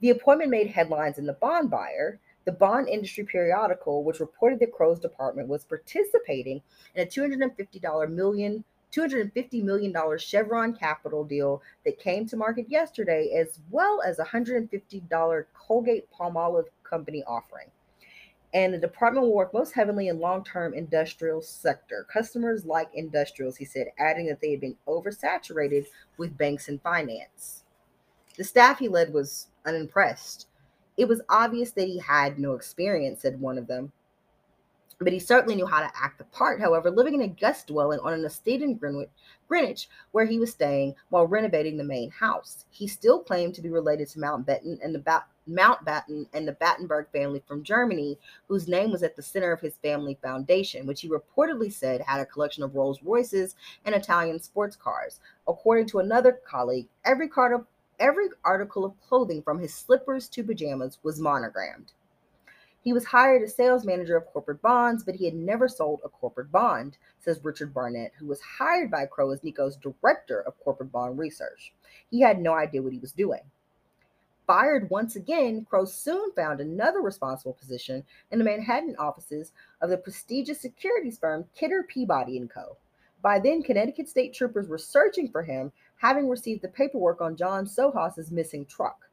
[0.00, 4.72] The appointment made headlines in The Bond Buyer, the bond industry periodical, which reported that
[4.72, 6.62] Crowe's department was participating
[6.94, 13.60] in a $250 million $250 million Chevron capital deal that came to market yesterday, as
[13.70, 17.68] well as a $150 Colgate Palmolive company offering.
[18.54, 22.06] And the department will work most heavily in long-term industrial sector.
[22.10, 27.64] Customers like industrials, he said, adding that they had been oversaturated with banks and finance.
[28.38, 30.46] The staff he led was unimpressed.
[30.96, 33.92] It was obvious that he had no experience, said one of them
[35.00, 36.60] but he certainly knew how to act the part.
[36.60, 39.10] However, living in a guest dwelling on an estate in Greenwich,
[39.46, 43.70] Greenwich, where he was staying while renovating the main house, he still claimed to be
[43.70, 48.90] related to Mountbatten and the ba- Mountbatten and the Battenberg family from Germany, whose name
[48.90, 52.62] was at the center of his family foundation, which he reportedly said had a collection
[52.62, 55.20] of Rolls Royces and Italian sports cars.
[55.46, 57.66] According to another colleague, every card of
[57.98, 61.92] every article of clothing from his slippers to pajamas was monogrammed.
[62.82, 66.08] He was hired as sales manager of corporate bonds, but he had never sold a
[66.08, 70.92] corporate bond, says Richard Barnett, who was hired by Crow as Nikko's director of corporate
[70.92, 71.72] bond research.
[72.10, 73.42] He had no idea what he was doing.
[74.46, 79.98] Fired once again, Crow soon found another responsible position in the Manhattan offices of the
[79.98, 82.76] prestigious securities firm Kidder Peabody & Co.
[83.20, 87.66] By then, Connecticut state troopers were searching for him, having received the paperwork on John
[87.66, 89.07] Sohus's missing truck.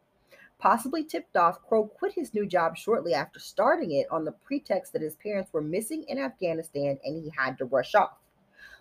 [0.57, 4.93] Possibly tipped off, Crowe quit his new job shortly after starting it on the pretext
[4.93, 8.17] that his parents were missing in Afghanistan and he had to rush off.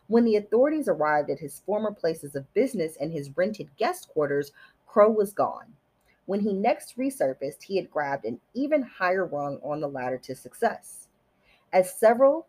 [0.07, 4.53] When the authorities arrived at his former places of business and his rented guest quarters,
[4.87, 5.75] Crowe was gone.
[6.27, 10.35] When he next resurfaced, he had grabbed an even higher rung on the ladder to
[10.35, 11.09] success.
[11.73, 12.47] As several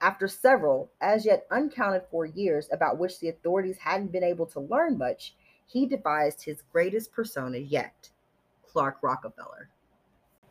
[0.00, 4.60] after several, as yet uncounted for years about which the authorities hadn't been able to
[4.60, 5.34] learn much,
[5.64, 8.10] he devised his greatest persona yet
[8.74, 9.68] Clark Rockefeller.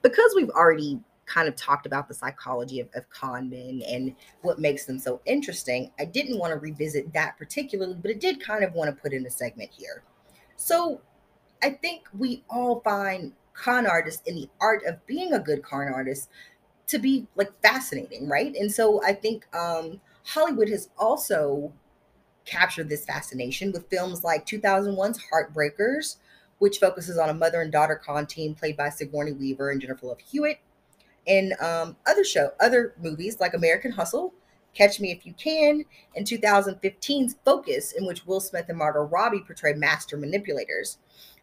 [0.01, 4.59] Because we've already kind of talked about the psychology of, of con men and what
[4.59, 8.63] makes them so interesting, I didn't want to revisit that particularly, but it did kind
[8.63, 10.03] of want to put in a segment here.
[10.55, 11.01] So
[11.61, 15.89] I think we all find con artists in the art of being a good con
[15.93, 16.29] artist
[16.87, 18.55] to be like fascinating, right?
[18.55, 21.73] And so I think um, Hollywood has also
[22.45, 26.17] captured this fascination with films like 2001's Heartbreakers,
[26.63, 30.05] which focuses on a mother and daughter con team played by Sigourney Weaver and Jennifer
[30.05, 30.59] Love Hewitt,
[31.27, 34.33] and um, other show, other movies like American Hustle,
[34.73, 35.83] Catch Me If You Can,
[36.15, 40.99] and 2015's Focus, in which Will Smith and Margot Robbie portray master manipulators.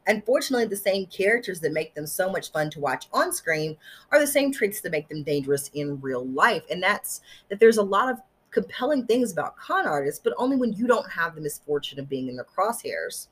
[0.07, 3.77] Unfortunately, the same characters that make them so much fun to watch on screen
[4.13, 6.63] are the same traits that make them dangerous in real life.
[6.71, 10.73] And that's that there's a lot of compelling things about con artists, but only when
[10.73, 13.27] you don't have the misfortune of being in their crosshairs.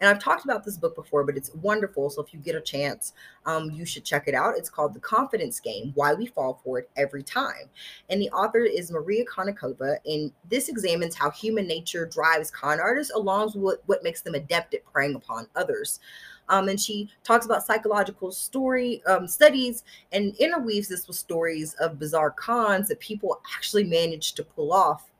[0.00, 2.10] And I've talked about this book before, but it's wonderful.
[2.10, 3.12] So if you get a chance,
[3.46, 4.56] um, you should check it out.
[4.56, 7.70] It's called The Confidence Game Why We Fall for It Every Time.
[8.10, 9.96] And the author is Maria Konnikova.
[10.04, 14.74] And this examines how human nature drives con artists along with what, makes them adept
[14.74, 16.00] at preying upon others.
[16.48, 21.98] Um, and she talks about psychological story um, studies and interweaves this with stories of
[22.00, 25.10] bizarre cons that people actually manage to pull off.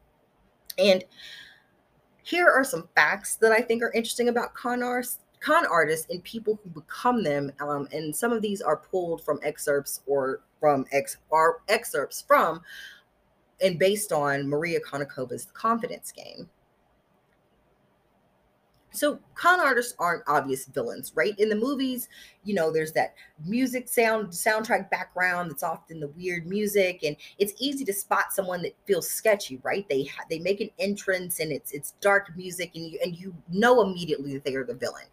[0.79, 1.05] And
[2.23, 6.23] here are some facts that I think are interesting about con artists con artists and
[6.23, 10.87] people who become them um, and some of these are pulled from excerpts or from
[10.93, 11.17] ex
[11.69, 12.63] excerpts from
[13.61, 16.49] and based on maria Konnikova's confidence game
[18.93, 21.39] so con artists aren't obvious villains right?
[21.39, 22.09] In the movies
[22.45, 27.55] you know there's that music sound soundtrack background that's often the weird music and it's
[27.59, 29.89] easy to spot someone that feels sketchy right?
[29.89, 33.83] They they make an entrance and it's it's dark music and you and you know
[33.83, 35.07] immediately that they are the villain.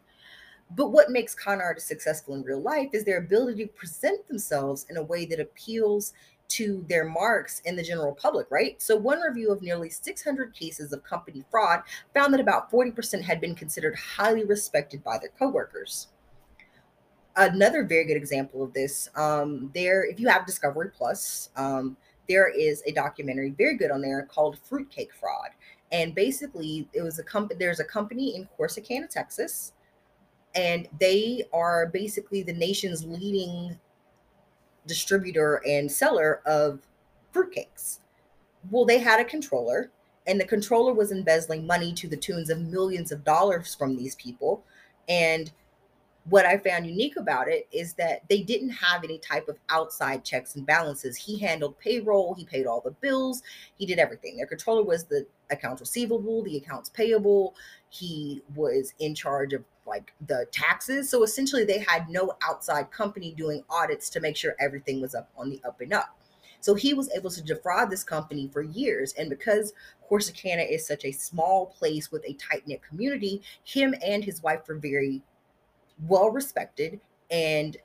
[0.76, 4.86] But what makes con artists successful in real life is their ability to present themselves
[4.90, 6.14] in a way that appeals
[6.50, 8.82] to their marks in the general public, right?
[8.82, 11.82] So, one review of nearly 600 cases of company fraud
[12.14, 16.08] found that about 40% had been considered highly respected by their coworkers.
[17.36, 21.96] Another very good example of this, um, there, if you have Discovery Plus, um,
[22.28, 25.50] there is a documentary very good on there called Fruitcake Fraud.
[25.92, 29.74] And basically, it was a company, there's a company in Corsicana, Texas,
[30.56, 33.78] and they are basically the nation's leading
[34.86, 36.80] distributor and seller of
[37.34, 38.00] fruitcakes.
[38.72, 39.92] Well, they had a controller,
[40.28, 44.16] and the controller was embezzling money to the tunes of millions of dollars from these
[44.16, 44.64] people.
[45.08, 45.52] And
[46.26, 50.24] what I found unique about it is that they didn't have any type of outside
[50.24, 51.16] checks and balances.
[51.16, 53.42] He handled payroll, he paid all the bills,
[53.78, 54.38] he did everything.
[54.38, 57.56] Their controller was the accounts receivable, the accounts payable,
[57.90, 61.10] he was in charge of like the taxes.
[61.10, 65.30] So essentially, they had no outside company doing audits to make sure everything was up
[65.38, 66.16] on the up and up.
[66.62, 69.14] So he was able to defraud this company for years.
[69.14, 69.74] And because
[70.10, 74.68] Corsicana is such a small place with a tight knit community, him and his wife
[74.68, 75.22] were very
[76.08, 77.00] well respected
[77.32, 77.78] and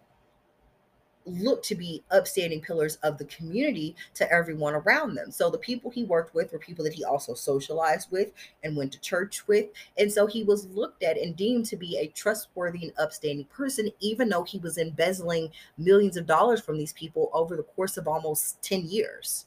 [1.27, 5.31] look to be upstanding pillars of the community to everyone around them.
[5.31, 8.33] So the people he worked with were people that he also socialized with
[8.63, 9.67] and went to church with.
[9.99, 13.91] And so he was looked at and deemed to be a trustworthy and upstanding person,
[14.01, 18.09] even though he was embezzling millions of dollars from these people over the course of
[18.09, 19.47] almost 10 years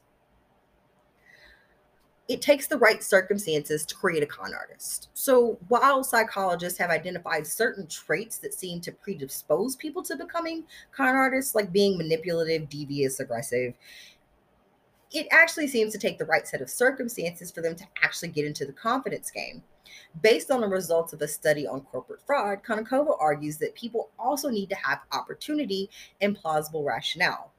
[2.28, 5.10] it takes the right circumstances to create a con artist.
[5.14, 11.16] So, while psychologists have identified certain traits that seem to predispose people to becoming con
[11.16, 13.74] artists, like being manipulative, devious, aggressive,
[15.12, 18.46] it actually seems to take the right set of circumstances for them to actually get
[18.46, 19.64] into the confidence game.
[20.22, 24.50] Based on the results of a study on corporate fraud, Konnikova argues that people also
[24.50, 27.54] need to have opportunity and plausible rationale.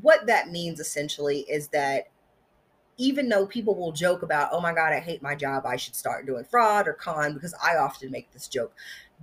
[0.00, 2.04] What that means essentially is that
[3.00, 5.96] even though people will joke about, oh my God, I hate my job, I should
[5.96, 8.74] start doing fraud or con, because I often make this joke,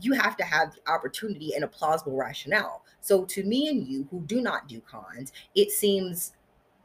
[0.01, 2.83] you have to have the opportunity and a plausible rationale.
[3.01, 6.33] So to me and you who do not do cons, it seems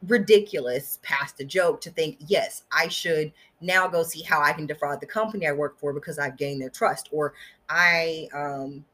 [0.07, 4.66] ridiculous past a joke to think, yes, I should now go see how I can
[4.66, 7.33] defraud the company I work for because I've gained their trust, or
[7.70, 8.85] I um,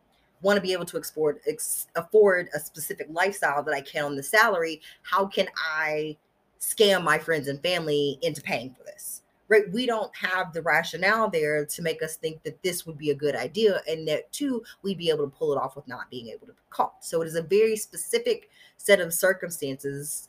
[0.40, 4.14] want to be able to export, ex- afford a specific lifestyle that I can on
[4.14, 4.82] the salary.
[5.02, 6.16] How can I
[6.60, 9.70] scam my friends and family into paying for this right?
[9.72, 13.14] We don't have the rationale there to make us think that this would be a
[13.14, 16.28] good idea and that too we'd be able to pull it off with not being
[16.28, 17.04] able to be caught.
[17.04, 20.28] So it is a very specific set of circumstances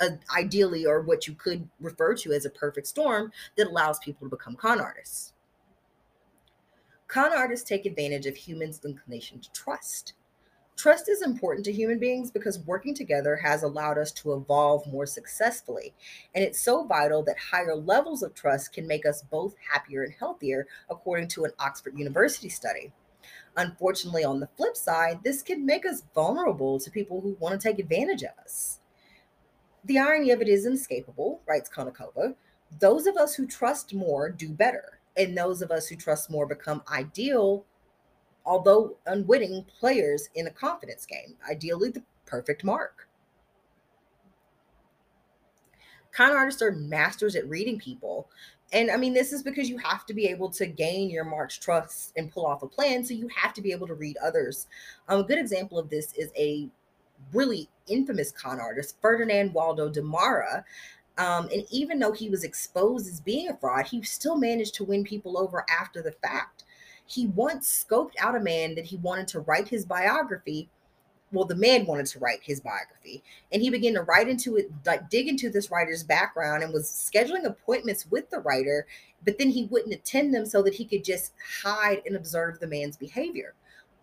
[0.00, 4.28] uh, ideally or what you could refer to as a perfect storm that allows people
[4.28, 5.32] to become con artists.
[7.08, 10.12] Con artists take advantage of humans inclination to trust
[10.78, 15.06] Trust is important to human beings because working together has allowed us to evolve more
[15.06, 15.92] successfully.
[16.36, 20.14] And it's so vital that higher levels of trust can make us both happier and
[20.16, 22.92] healthier, according to an Oxford University study.
[23.56, 27.68] Unfortunately, on the flip side, this can make us vulnerable to people who want to
[27.68, 28.78] take advantage of us.
[29.84, 32.36] The irony of it is inescapable, writes Konnikova.
[32.78, 36.46] Those of us who trust more do better, and those of us who trust more
[36.46, 37.64] become ideal,
[38.48, 43.06] although unwitting players in a confidence game, ideally the perfect mark.
[46.12, 48.28] Con artists are masters at reading people.
[48.72, 51.58] And I mean, this is because you have to be able to gain your mark's
[51.58, 53.04] trust and pull off a plan.
[53.04, 54.66] So you have to be able to read others.
[55.08, 56.68] Um, a good example of this is a
[57.32, 60.64] really infamous con artist, Ferdinand Waldo Demara.
[61.18, 64.84] Um, and even though he was exposed as being a fraud, he still managed to
[64.84, 66.64] win people over after the fact.
[67.08, 70.68] He once scoped out a man that he wanted to write his biography
[71.32, 74.70] well, the man wanted to write his biography, and he began to write into it,
[74.86, 78.86] like dig into this writer's background, and was scheduling appointments with the writer.
[79.24, 81.32] But then he wouldn't attend them so that he could just
[81.62, 83.54] hide and observe the man's behavior.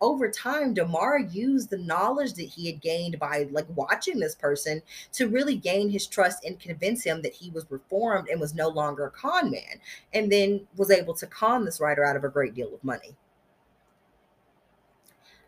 [0.01, 4.81] Over time, Demara used the knowledge that he had gained by like watching this person
[5.13, 8.67] to really gain his trust and convince him that he was reformed and was no
[8.67, 9.79] longer a con man,
[10.13, 13.15] and then was able to con this writer out of a great deal of money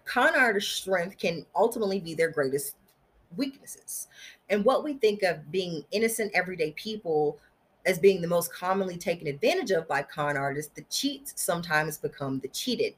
[0.08, 2.76] con artist strength can ultimately be their greatest
[3.36, 4.08] weaknesses.
[4.50, 7.38] And what we think of being innocent everyday people
[7.86, 12.40] as being the most commonly taken advantage of by con artists, the cheats sometimes become
[12.40, 12.96] the cheated.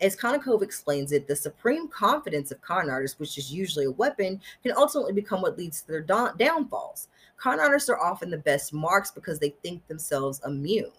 [0.00, 4.40] As Konnikova explains it, the supreme confidence of con artists, which is usually a weapon,
[4.62, 7.08] can ultimately become what leads to their downfalls.
[7.36, 10.92] Con artists are often the best marks because they think themselves immune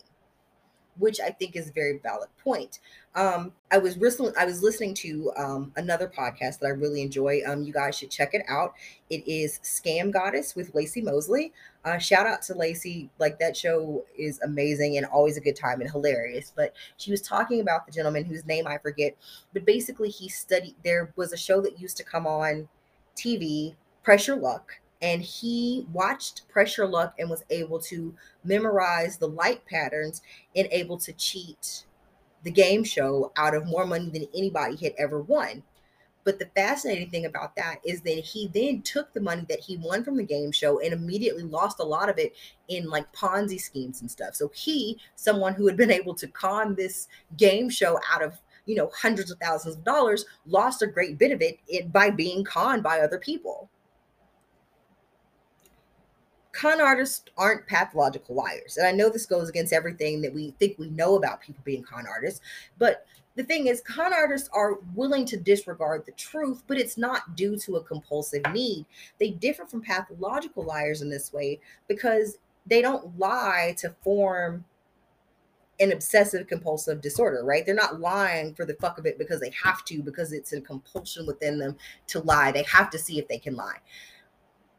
[0.97, 2.79] which I think is a very valid point.
[3.15, 4.33] Um, I was listening.
[4.37, 7.41] I was listening to um, another podcast that I really enjoy.
[7.45, 8.73] Um, you guys should check it out.
[9.09, 11.53] It is Scam Goddess with Laci Mosley.
[11.83, 13.09] Uh, shout out to Laci.
[13.17, 16.53] Like that show is amazing and always a good time and hilarious.
[16.55, 19.15] But she was talking about the gentleman whose name I forget.
[19.53, 20.75] But basically, he studied.
[20.83, 22.67] There was a show that used to come on
[23.15, 28.13] TV, Press Your Luck, and he watched Press Your Luck and was able to
[28.43, 30.21] memorize the light patterns
[30.55, 31.85] and able to cheat
[32.43, 35.63] the game show out of more money than anybody had ever won
[36.23, 39.77] but the fascinating thing about that is that he then took the money that he
[39.77, 42.35] won from the game show and immediately lost a lot of it
[42.67, 44.35] in like Ponzi schemes and stuff.
[44.35, 47.07] So he, someone who had been able to con this
[47.37, 51.31] game show out of you know hundreds of thousands of dollars, lost a great bit
[51.31, 53.69] of it by being conned by other people
[56.51, 58.77] con artists aren't pathological liars.
[58.77, 61.83] And I know this goes against everything that we think we know about people being
[61.83, 62.41] con artists,
[62.77, 63.05] but
[63.35, 67.57] the thing is, con artists are willing to disregard the truth, but it's not due
[67.59, 68.85] to a compulsive need.
[69.19, 74.65] They differ from pathological liars in this way because they don't lie to form
[75.79, 77.65] an obsessive compulsive disorder, right?
[77.65, 80.61] They're not lying for the fuck of it because they have to, because it's a
[80.61, 81.75] compulsion within them
[82.07, 82.51] to lie.
[82.51, 83.79] They have to see if they can lie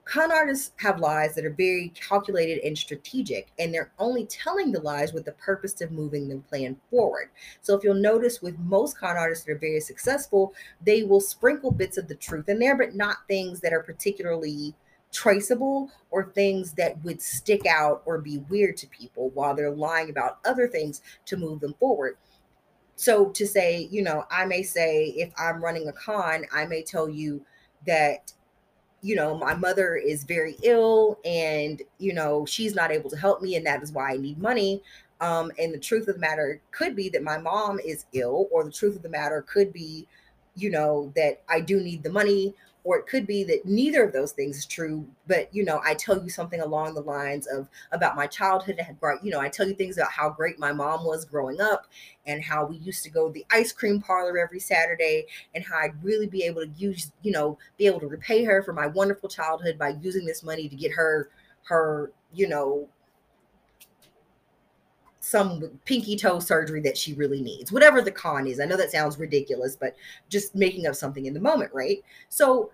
[0.04, 4.80] con artists have lies that are very calculated and strategic and they're only telling the
[4.80, 7.30] lies with the purpose of moving the plan forward.
[7.60, 11.70] So if you'll notice with most con artists that are very successful they will sprinkle
[11.70, 14.74] bits of the truth in there but not things that are particularly
[15.12, 20.10] traceable or things that would stick out or be weird to people while they're lying
[20.10, 22.16] about other things to move them forward.
[22.96, 26.82] So to say you know i may say if i'm running a con i may
[26.82, 27.44] tell you
[27.86, 28.32] that
[29.02, 33.42] you know, my mother is very ill and, you know, she's not able to help
[33.42, 34.82] me and that is why I need money.
[35.20, 38.64] Um, and the truth of the matter could be that my mom is ill, or
[38.64, 40.08] the truth of the matter could be,
[40.56, 44.12] you know, that I do need the money, or it could be that neither of
[44.12, 47.68] those things is true but you know i tell you something along the lines of
[47.92, 48.80] about my childhood
[49.22, 51.86] you know i tell you things about how great my mom was growing up
[52.26, 55.24] and how we used to go to the ice cream parlor every saturday
[55.54, 58.62] and how i'd really be able to use you know be able to repay her
[58.62, 61.30] for my wonderful childhood by using this money to get her
[61.64, 62.88] her you know
[65.24, 68.58] some pinky toe surgery that she really needs, whatever the con is.
[68.58, 69.94] I know that sounds ridiculous, but
[70.28, 72.02] just making up something in the moment, right?
[72.28, 72.72] So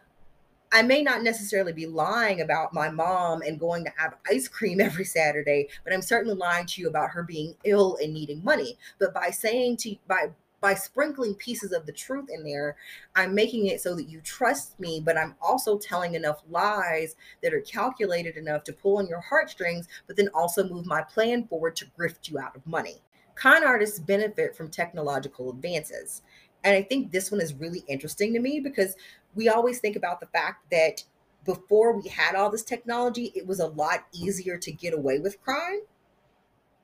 [0.73, 4.81] I may not necessarily be lying about my mom and going to have ice cream
[4.81, 8.79] every Saturday, but I'm certainly lying to you about her being ill and needing money.
[8.99, 10.31] But by saying to by
[10.61, 12.77] by sprinkling pieces of the truth in there,
[13.15, 17.55] I'm making it so that you trust me, but I'm also telling enough lies that
[17.55, 21.77] are calculated enough to pull on your heartstrings, but then also move my plan forward
[21.77, 23.03] to grift you out of money.
[23.35, 26.23] Con artists benefit from technological advances.
[26.65, 28.97] And I think this one is really interesting to me because
[29.35, 31.05] we always think about the fact that
[31.45, 35.41] before we had all this technology, it was a lot easier to get away with
[35.41, 35.81] crime.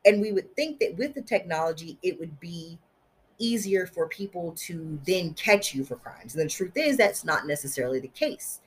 [0.07, 2.79] And we would think that with the technology, it would be
[3.39, 6.35] easier for people to then catch you for crimes.
[6.35, 8.61] And the truth is, that's not necessarily the case.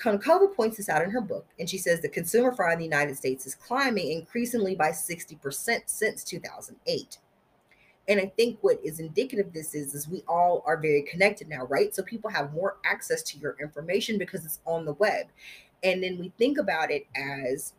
[0.00, 2.84] Konnikova points this out in her book, and she says the consumer fraud in the
[2.84, 7.18] United States is climbing increasingly by 60% since 2008.
[8.08, 11.48] And I think what is indicative of this is, is we all are very connected
[11.48, 11.94] now, right?
[11.94, 15.26] So people have more access to your information because it's on the web.
[15.82, 17.74] And then we think about it as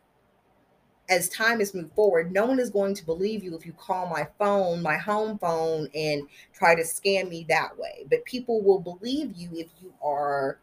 [1.12, 4.08] as time has moved forward, no one is going to believe you if you call
[4.08, 6.22] my phone, my home phone, and
[6.54, 8.06] try to scam me that way.
[8.08, 10.58] But people will believe you if you are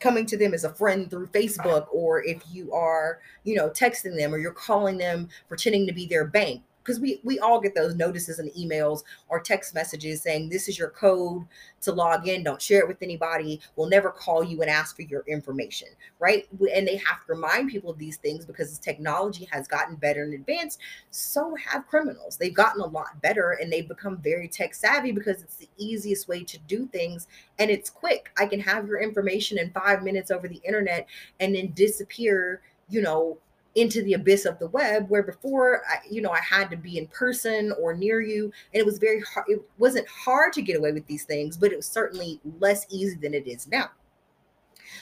[0.00, 4.16] coming to them as a friend through Facebook or if you are, you know, texting
[4.16, 7.74] them or you're calling them pretending to be their bank because we we all get
[7.74, 11.44] those notices and emails or text messages saying this is your code
[11.80, 12.44] to log in.
[12.44, 13.60] Don't share it with anybody.
[13.76, 15.88] We'll never call you and ask for your information
[16.20, 16.46] right?
[16.74, 20.34] And they have to remind people of these things because technology has gotten better and
[20.34, 20.80] advanced
[21.10, 22.36] so have criminals.
[22.36, 26.28] They've gotten a lot better and they've become very tech savvy because it's the easiest
[26.28, 27.28] way to do things
[27.58, 28.30] and it's quick.
[28.38, 31.06] I can have your information in 5 minutes over the internet
[31.40, 33.38] and then disappear you know
[33.74, 36.98] into the abyss of the web where before I, you know i had to be
[36.98, 40.76] in person or near you and it was very hard it wasn't hard to get
[40.76, 43.90] away with these things but it was certainly less easy than it is now.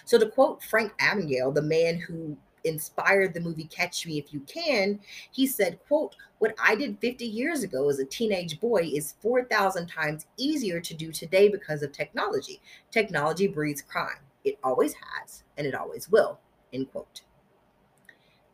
[0.05, 4.41] So to quote frank abagnale the man who inspired the movie catch me if you
[4.41, 5.01] can
[5.33, 9.89] he said quote what i did 50 years ago as a teenage boy is 4000
[9.89, 12.61] times easier to do today because of technology.
[12.91, 14.21] Technology breeds crime.
[14.45, 16.39] It always has and it always will
[16.73, 17.23] end quote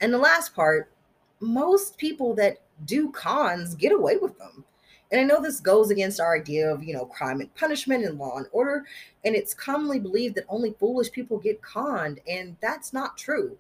[0.01, 0.91] and the last part,
[1.41, 4.65] most people that do cons get away with them.
[5.11, 8.19] And I know this goes against our idea of, you know, crime and punishment and
[8.19, 8.85] law and order.
[9.25, 12.21] And it's commonly believed that only foolish people get conned.
[12.29, 13.57] And that's not true.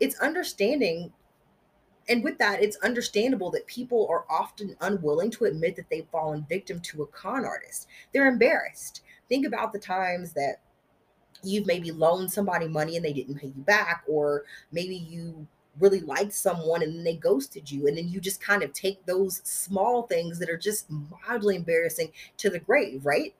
[0.00, 1.12] It's understanding.
[2.08, 6.44] And with that, it's understandable that people are often unwilling to admit that they've fallen
[6.48, 7.86] victim to a con artist.
[8.12, 9.02] They're embarrassed.
[9.28, 10.56] Think about the times that
[11.44, 15.46] you've maybe loaned somebody money and they didn't pay you back, or maybe you
[15.78, 17.86] really liked someone and then they ghosted you.
[17.86, 22.12] And then you just kind of take those small things that are just mildly embarrassing
[22.38, 23.34] to the grave right?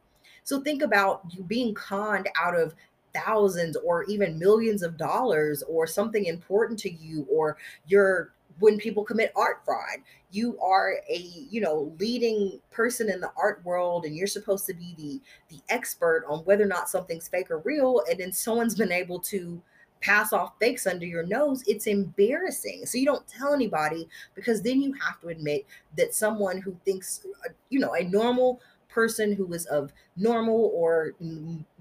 [0.45, 2.75] So think about you being conned out of
[3.13, 7.57] thousands or even millions of dollars or something important to you or
[7.87, 9.99] you're when people commit art fraud.
[10.31, 14.75] You are a you know leading person in the art world and you're supposed to
[14.75, 15.21] be the
[15.55, 18.03] the expert on whether or not something's fake or real.
[18.09, 19.61] And then someone's been able to
[20.01, 22.87] pass off fakes under your nose, it's embarrassing.
[22.87, 27.27] So you don't tell anybody because then you have to admit that someone who thinks,
[27.47, 31.13] uh, you know, a normal person who is of normal or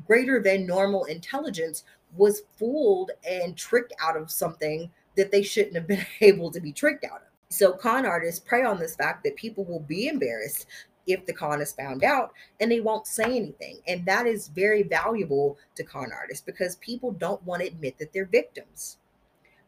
[0.05, 1.83] greater than normal intelligence
[2.15, 6.71] was fooled and tricked out of something that they shouldn't have been able to be
[6.71, 7.27] tricked out of.
[7.51, 10.67] So con artists prey on this fact that people will be embarrassed
[11.09, 13.79] if the con is found out and they won't say anything.
[13.87, 18.13] And that is very valuable to con artists because people don't want to admit that
[18.13, 18.97] they're victims.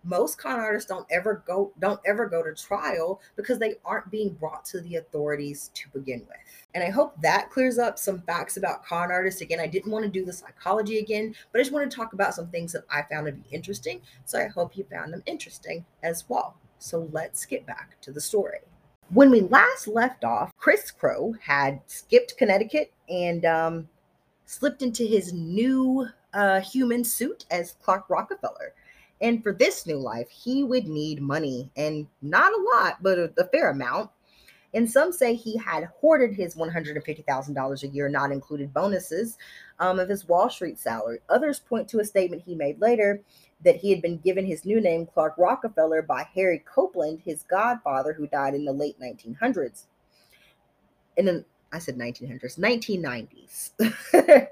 [0.03, 4.33] Most con artists don't ever go don't ever go to trial because they aren't being
[4.33, 6.37] brought to the authorities to begin with.
[6.73, 9.41] And I hope that clears up some facts about con artists.
[9.41, 12.13] Again, I didn't want to do the psychology again, but I just want to talk
[12.13, 14.01] about some things that I found to be interesting.
[14.25, 16.55] So I hope you found them interesting as well.
[16.79, 18.59] So let's get back to the story.
[19.14, 23.89] When we last left off, Chris Crowe had skipped Connecticut and um,
[24.45, 28.74] slipped into his new uh, human suit as Clark Rockefeller.
[29.20, 33.34] And for this new life, he would need money and not a lot, but a,
[33.38, 34.09] a fair amount.
[34.74, 39.38] And some say he had hoarded his $150,000 a year, not included bonuses,
[39.80, 41.19] um, of his Wall Street salary.
[41.30, 43.22] Others point to a statement he made later
[43.63, 48.13] that he had been given his new name, Clark Rockefeller, by Harry Copeland, his godfather,
[48.13, 49.86] who died in the late 1900s.
[51.17, 54.47] And then I said 1900s, 1990s.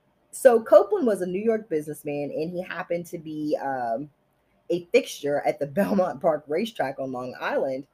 [0.30, 4.10] so Copeland was a New York businessman, and he happened to be um,
[4.70, 7.86] a fixture at the Belmont Park racetrack on Long Island.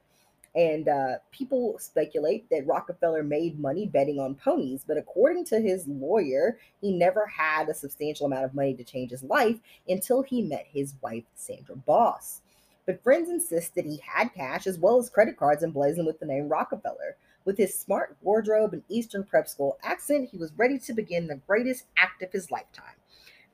[0.55, 5.85] And uh, people speculate that Rockefeller made money betting on ponies, but according to his
[5.85, 9.57] lawyer, he never had a substantial amount of money to change his life
[9.89, 12.41] until he met his wife, Sandra Boss.
[12.85, 16.25] But friends insist that he had cash as well as credit cards emblazoned with the
[16.25, 17.17] name Rockefeller.
[17.43, 21.41] With his smart wardrobe and Eastern prep school accent, he was ready to begin the
[21.47, 22.95] greatest act of his lifetime.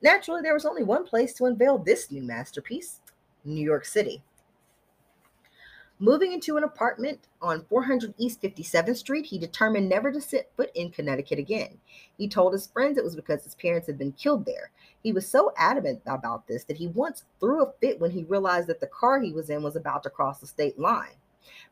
[0.02, 3.00] Naturally, there was only one place to unveil this new masterpiece
[3.44, 4.22] New York City.
[5.98, 10.70] Moving into an apartment on 400 East 57th Street, he determined never to set foot
[10.74, 11.78] in Connecticut again.
[12.18, 14.70] He told his friends it was because his parents had been killed there.
[15.02, 18.68] He was so adamant about this that he once threw a fit when he realized
[18.68, 21.14] that the car he was in was about to cross the state line.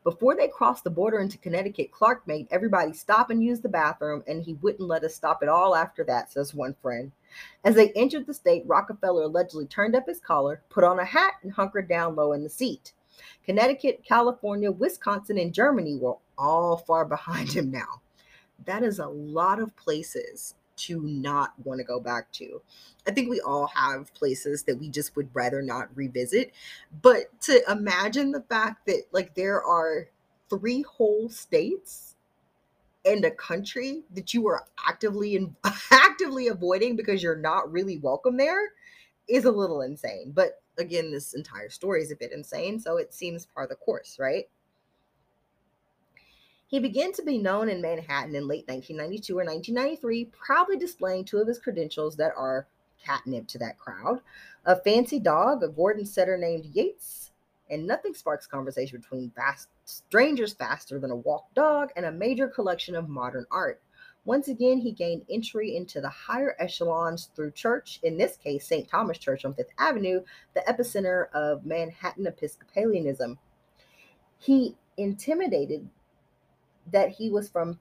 [0.03, 4.23] Before they crossed the border into Connecticut, Clark made everybody stop and use the bathroom,
[4.27, 7.11] and he wouldn't let us stop at all after that, says one friend.
[7.63, 11.35] As they entered the state, Rockefeller allegedly turned up his collar, put on a hat,
[11.43, 12.93] and hunkered down low in the seat.
[13.45, 18.01] Connecticut, California, Wisconsin, and Germany were all far behind him now.
[18.65, 22.61] That is a lot of places to not want to go back to.
[23.07, 26.53] I think we all have places that we just would rather not revisit.
[27.01, 30.07] But to imagine the fact that like there are
[30.49, 32.15] three whole states
[33.05, 35.55] and a country that you are actively and
[35.91, 38.73] actively avoiding because you're not really welcome there
[39.27, 40.31] is a little insane.
[40.33, 43.83] But again, this entire story is a bit insane, so it seems part of the
[43.83, 44.49] course, right?
[46.67, 51.39] He began to be known in Manhattan in late 1992 or 1993, proudly displaying two
[51.39, 52.67] of his credentials that are
[53.03, 54.21] catnip to that crowd
[54.65, 57.31] a fancy dog, a Gordon setter named Yates,
[57.69, 62.47] and nothing sparks conversation between fast strangers faster than a walk dog, and a major
[62.47, 63.81] collection of modern art.
[64.23, 68.87] Once again, he gained entry into the higher echelons through church, in this case, St.
[68.87, 70.21] Thomas Church on Fifth Avenue,
[70.53, 73.39] the epicenter of Manhattan Episcopalianism.
[74.37, 75.89] He intimidated
[76.91, 77.79] that he was from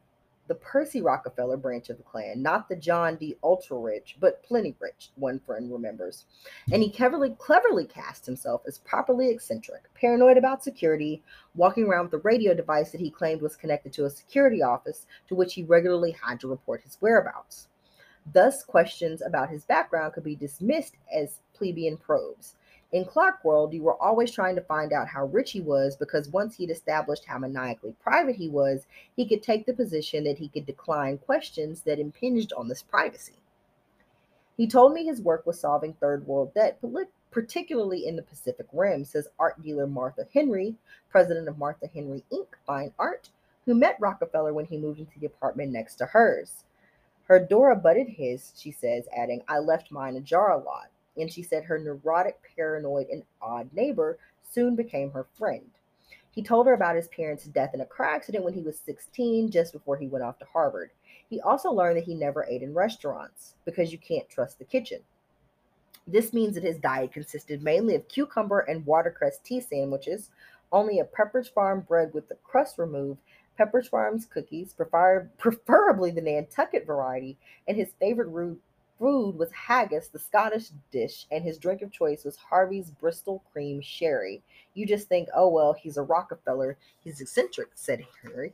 [0.51, 3.37] the Percy Rockefeller branch of the clan, not the John D.
[3.41, 6.25] Ultra rich, but plenty rich, one friend remembers.
[6.73, 11.23] And he cleverly, cleverly cast himself as properly eccentric, paranoid about security,
[11.55, 15.07] walking around with a radio device that he claimed was connected to a security office
[15.29, 17.69] to which he regularly had to report his whereabouts.
[18.33, 22.57] Thus, questions about his background could be dismissed as plebeian probes.
[22.93, 26.29] In Clark World, you were always trying to find out how rich he was because
[26.29, 28.85] once he'd established how maniacally private he was,
[29.15, 33.37] he could take the position that he could decline questions that impinged on this privacy.
[34.57, 36.83] He told me his work was solving third world debt,
[37.31, 40.75] particularly in the Pacific Rim, says art dealer Martha Henry,
[41.11, 42.49] president of Martha Henry Inc.
[42.67, 43.29] Fine Art,
[43.67, 46.65] who met Rockefeller when he moved into the apartment next to hers.
[47.27, 51.43] Her door abutted his, she says, adding, I left mine ajar a lot and she
[51.43, 55.71] said her neurotic, paranoid, and odd neighbor soon became her friend.
[56.31, 59.51] He told her about his parents' death in a car accident when he was 16,
[59.51, 60.91] just before he went off to Harvard.
[61.29, 65.01] He also learned that he never ate in restaurants because you can't trust the kitchen.
[66.07, 70.31] This means that his diet consisted mainly of cucumber and watercress tea sandwiches,
[70.73, 73.21] only a Pepperidge Farm bread with the crust removed,
[73.59, 78.61] Pepperidge Farm's cookies, prefer- preferably the Nantucket variety, and his favorite root
[79.01, 83.81] food was haggis, the Scottish dish, and his drink of choice was Harvey's Bristol Cream
[83.81, 84.43] Sherry.
[84.75, 86.77] You just think, oh, well, he's a Rockefeller.
[87.03, 88.53] He's eccentric, said Henry.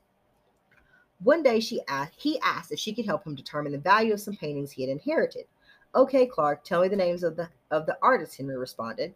[1.22, 4.20] One day she asked, he asked if she could help him determine the value of
[4.20, 5.46] some paintings he had inherited.
[5.94, 9.14] Okay, Clark, tell me the names of the of the artists, Henry responded.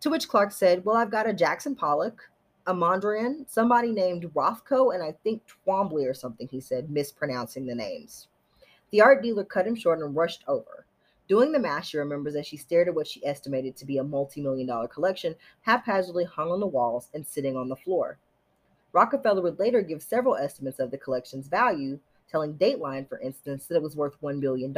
[0.00, 2.30] To which Clark said, Well, I've got a Jackson Pollock,
[2.66, 7.74] a Mondrian, somebody named Rothko, and I think Twombly or something, he said, mispronouncing the
[7.74, 8.28] names.
[8.92, 10.84] The art dealer cut him short and rushed over.
[11.26, 14.04] Doing the math, she remembers as she stared at what she estimated to be a
[14.04, 18.18] multi million dollar collection haphazardly hung on the walls and sitting on the floor.
[18.92, 21.98] Rockefeller would later give several estimates of the collection's value,
[22.30, 24.76] telling Dateline, for instance, that it was worth $1 billion.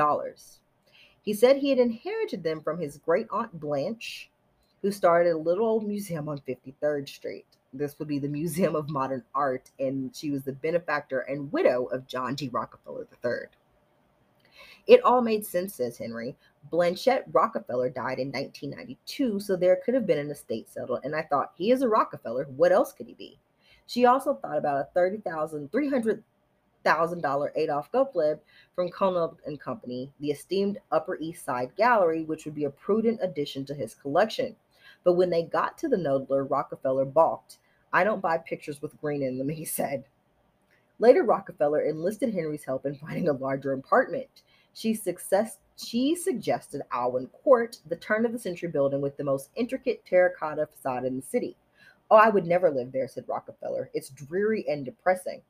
[1.22, 4.30] He said he had inherited them from his great aunt Blanche,
[4.80, 7.46] who started a little old museum on 53rd Street.
[7.72, 11.86] This would be the Museum of Modern Art, and she was the benefactor and widow
[11.86, 12.48] of John D.
[12.48, 13.48] Rockefeller III.
[14.86, 16.36] It all made sense, says Henry.
[16.70, 21.00] Blanchette Rockefeller died in 1992, so there could have been an estate settled.
[21.04, 22.44] And I thought, he is a Rockefeller.
[22.56, 23.38] What else could he be?
[23.86, 28.38] She also thought about a $30,000, $300,000 Adolph Gottlieb
[28.74, 33.20] from Koneld and Company, the esteemed Upper East Side Gallery, which would be a prudent
[33.22, 34.56] addition to his collection.
[35.02, 37.58] But when they got to the Knoedler, Rockefeller balked.
[37.92, 40.04] I don't buy pictures with green in them, he said.
[40.98, 44.42] Later, Rockefeller enlisted Henry's help in finding a larger apartment.
[44.74, 49.50] She success she suggested Alwyn Court, the turn of the century building with the most
[49.56, 51.56] intricate terracotta facade in the city.
[52.10, 53.90] Oh, I would never live there, said Rockefeller.
[53.92, 55.42] It's dreary and depressing.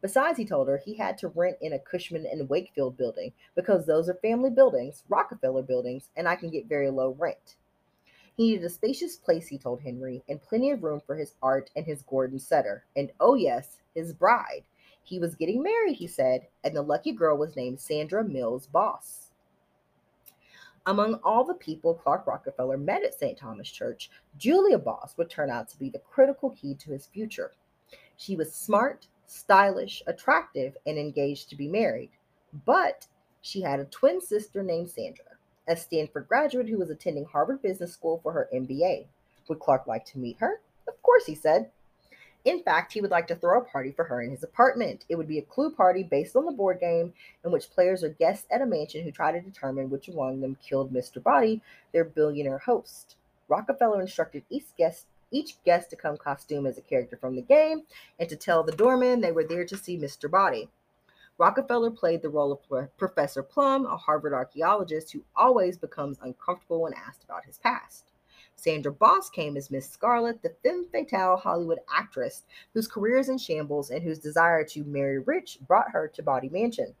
[0.00, 3.84] Besides, he told her he had to rent in a Cushman and Wakefield building because
[3.84, 7.56] those are family buildings, Rockefeller buildings, and I can get very low rent.
[8.36, 11.70] He needed a spacious place, he told Henry, and plenty of room for his art
[11.76, 14.64] and his Gordon setter, and oh yes, his bride.
[15.06, 19.30] He was getting married, he said, and the lucky girl was named Sandra Mills Boss.
[20.84, 23.38] Among all the people Clark Rockefeller met at St.
[23.38, 27.52] Thomas Church, Julia Boss would turn out to be the critical key to his future.
[28.16, 32.10] She was smart, stylish, attractive, and engaged to be married.
[32.64, 33.06] But
[33.42, 35.26] she had a twin sister named Sandra,
[35.68, 39.06] a Stanford graduate who was attending Harvard Business School for her MBA.
[39.46, 40.60] Would Clark like to meet her?
[40.88, 41.70] Of course, he said.
[42.46, 45.04] In fact, he would like to throw a party for her in his apartment.
[45.08, 47.12] It would be a clue party based on the board game
[47.44, 50.56] in which players are guests at a mansion who try to determine which among them
[50.62, 51.20] killed Mr.
[51.20, 51.60] Boddy,
[51.92, 53.16] their billionaire host.
[53.48, 57.82] Rockefeller instructed each guest each guest to come costumed as a character from the game
[58.20, 60.30] and to tell the doorman they were there to see Mr.
[60.30, 60.68] Boddy.
[61.38, 66.94] Rockefeller played the role of Professor Plum, a Harvard archaeologist who always becomes uncomfortable when
[66.94, 68.12] asked about his past.
[68.56, 73.38] Sandra Boss came as Miss Scarlet, the femme fatale Hollywood actress whose career is in
[73.38, 76.94] shambles and whose desire to marry rich brought her to Boddy Mansion.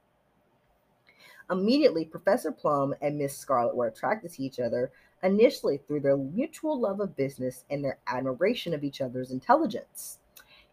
[1.50, 4.92] Immediately, Professor Plum and Miss Scarlet were attracted to each other,
[5.22, 10.18] initially through their mutual love of business and their admiration of each other's intelligence.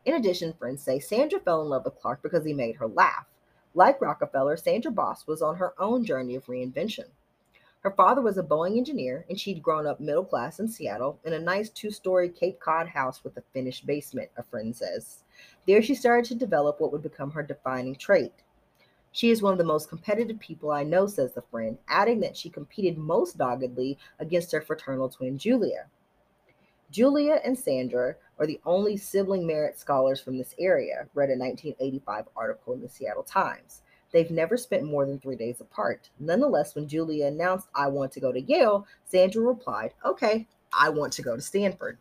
[0.05, 3.25] In addition, friends say Sandra fell in love with Clark because he made her laugh.
[3.73, 7.05] Like Rockefeller, Sandra Boss was on her own journey of reinvention.
[7.83, 11.33] Her father was a Boeing engineer, and she'd grown up middle class in Seattle in
[11.33, 15.25] a nice two story Cape Cod house with a finished basement, a friend says.
[15.67, 18.31] There, she started to develop what would become her defining trait.
[19.11, 22.37] She is one of the most competitive people I know, says the friend, adding that
[22.37, 25.87] she competed most doggedly against her fraternal twin, Julia.
[26.89, 32.29] Julia and Sandra are the only sibling merit scholars from this area, read a 1985
[32.35, 33.82] article in the Seattle Times.
[34.13, 36.09] They've never spent more than three days apart.
[36.19, 41.13] Nonetheless, when Julia announced, I want to go to Yale, Sandra replied, Okay, I want
[41.13, 41.97] to go to Stanford.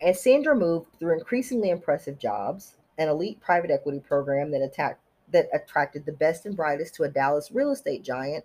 [0.00, 5.02] As Sandra moved through increasingly impressive jobs, an elite private equity program that, attacked,
[5.32, 8.44] that attracted the best and brightest to a Dallas real estate giant,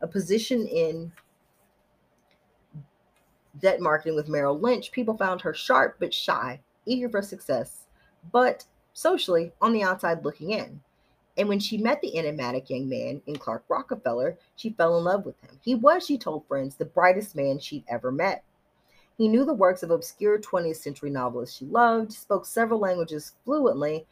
[0.00, 1.12] a position in
[3.58, 7.86] debt marketing with Merrill Lynch, people found her sharp but shy, eager for success,
[8.30, 8.64] but
[8.96, 10.80] socially on the outside looking in.
[11.36, 15.26] And when she met the enigmatic young man in Clark Rockefeller, she fell in love
[15.26, 15.60] with him.
[15.60, 18.42] He was, she told friends, the brightest man she'd ever met.
[19.18, 24.06] He knew the works of obscure 20th century novelists she loved, spoke several languages fluently.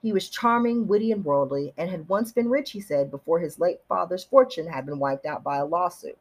[0.00, 3.60] He was charming, witty, and worldly, and had once been rich, he said, before his
[3.60, 6.18] late father's fortune had been wiped out by a lawsuit.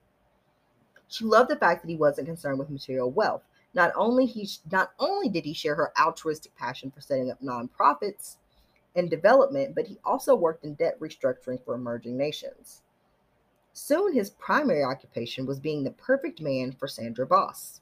[1.07, 3.43] She loved the fact that he wasn't concerned with material wealth.
[3.73, 8.37] Not only he not only did he share her altruistic passion for setting up nonprofits
[8.95, 12.81] and development, but he also worked in debt restructuring for emerging nations.
[13.73, 17.79] Soon his primary occupation was being the perfect man for Sandra Boss.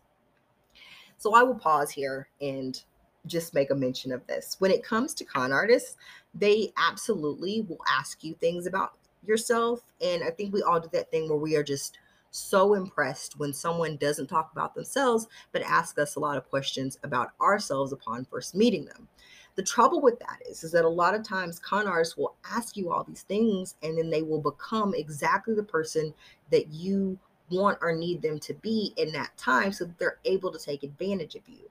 [1.18, 2.82] So I will pause here and
[3.26, 4.56] just make a mention of this.
[4.60, 5.98] When it comes to con artists,
[6.34, 8.94] they absolutely will ask you things about
[9.26, 9.82] yourself.
[10.00, 11.98] And I think we all do that thing where we are just
[12.32, 16.98] so impressed when someone doesn't talk about themselves, but ask us a lot of questions
[17.04, 19.08] about ourselves upon first meeting them.
[19.56, 22.78] The trouble with that is, is that a lot of times con artists will ask
[22.78, 26.14] you all these things and then they will become exactly the person
[26.52, 27.20] that you
[27.52, 30.84] want or need them to be in that time so that they're able to take
[30.84, 31.70] advantage of you.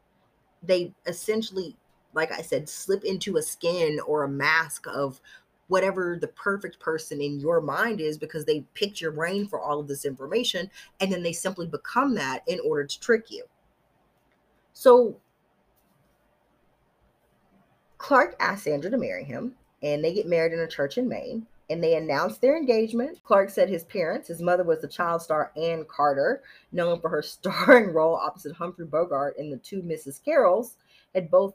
[0.63, 1.77] They essentially,
[2.15, 5.21] like I said, slip into a skin or a mask of
[5.69, 9.79] whatever the perfect person in your mind is because they picked your brain for all
[9.79, 13.45] of this information and then they simply become that in order to trick you.
[14.73, 15.17] So
[17.99, 21.47] Clark asked Sandra to marry him and they get married in a church in Maine
[21.71, 23.19] and they announced their engagement.
[23.25, 26.43] Clark said his parents, his mother was the child star Ann Carter,
[26.73, 30.23] known for her starring role opposite Humphrey Bogart in the two Mrs.
[30.25, 30.77] Carrolls,
[31.15, 31.55] had both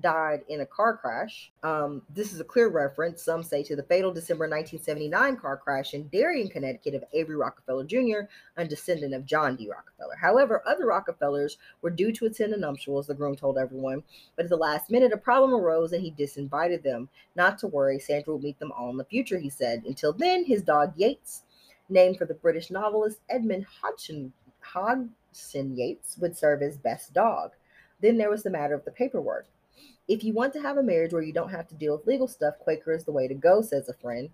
[0.00, 1.52] died in a car crash.
[1.62, 5.94] Um, this is a clear reference, some say, to the fatal December 1979 car crash
[5.94, 9.68] in Darien, Connecticut of Avery Rockefeller Jr., a descendant of John D.
[9.70, 10.16] Rockefeller.
[10.20, 14.02] However, other Rockefellers were due to attend the nuptials, the groom told everyone,
[14.36, 17.08] but at the last minute, a problem arose and he disinvited them.
[17.36, 19.84] Not to worry, Sandra will meet them all in the future, he said.
[19.86, 21.44] Until then, his dog Yates,
[21.88, 27.52] named for the British novelist Edmund Hodgson, Hodgson Yates, would serve as best dog.
[28.00, 29.46] Then there was the matter of the paperwork.
[30.06, 32.28] If you want to have a marriage where you don't have to deal with legal
[32.28, 34.28] stuff, Quaker is the way to go, says a friend.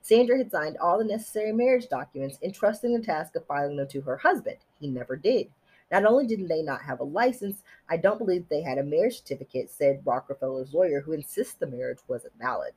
[0.00, 4.00] Sandra had signed all the necessary marriage documents, entrusting the task of filing them to
[4.02, 4.58] her husband.
[4.80, 5.48] He never did.
[5.90, 9.18] Not only did they not have a license, I don't believe they had a marriage
[9.18, 12.72] certificate, said Rockefeller's lawyer, who insists the marriage wasn't valid.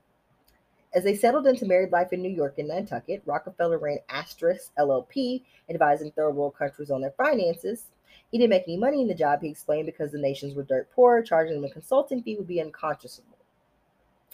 [0.93, 5.43] As they settled into married life in New York and Nantucket, Rockefeller ran Asterisk LLP,
[5.69, 7.85] advising third world countries on their finances.
[8.31, 10.89] He didn't make any money in the job, he explained, because the nations were dirt
[10.93, 11.21] poor.
[11.23, 13.37] Charging him a consulting fee would be unconscionable.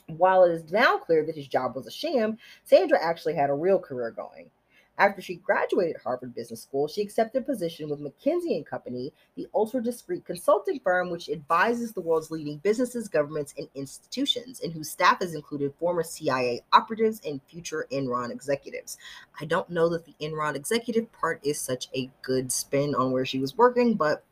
[0.07, 3.53] While it is now clear that his job was a sham, Sandra actually had a
[3.53, 4.51] real career going.
[4.97, 9.47] After she graduated Harvard Business School, she accepted a position with McKinsey and Company, the
[9.53, 14.89] ultra discreet consulting firm which advises the world's leading businesses, governments, and institutions, and whose
[14.89, 18.97] staff has included former CIA operatives and future Enron executives.
[19.39, 23.25] I don't know that the Enron executive part is such a good spin on where
[23.25, 24.23] she was working, but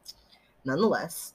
[0.64, 1.34] nonetheless.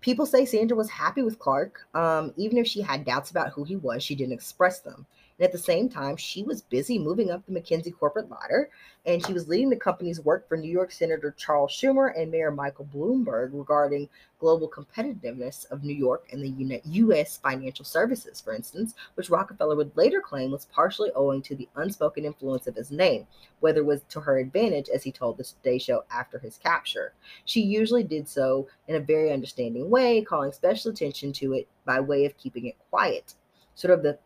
[0.00, 1.88] People say Sandra was happy with Clark.
[1.92, 5.06] Um, even if she had doubts about who he was, she didn't express them.
[5.38, 8.70] And at the same time, she was busy moving up the McKinsey corporate ladder,
[9.06, 12.50] and she was leading the company's work for New York Senator Charles Schumer and Mayor
[12.50, 14.08] Michael Bloomberg regarding
[14.40, 17.38] global competitiveness of New York and the U.S.
[17.38, 22.24] financial services, for instance, which Rockefeller would later claim was partially owing to the unspoken
[22.24, 23.26] influence of his name,
[23.60, 27.12] whether it was to her advantage, as he told the Today Show after his capture.
[27.44, 32.00] She usually did so in a very understanding way, calling special attention to it by
[32.00, 33.34] way of keeping it quiet.
[33.74, 34.18] Sort of the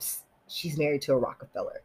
[0.53, 1.83] she's married to a Rockefeller.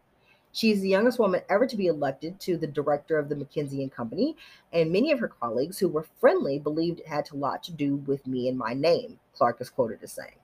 [0.52, 3.92] She's the youngest woman ever to be elected to the director of the McKinsey and
[3.92, 4.36] Company,
[4.74, 7.98] and many of her colleagues who were friendly believed it had a lot to do
[7.98, 10.38] with me and my name, Clark is quoted as saying.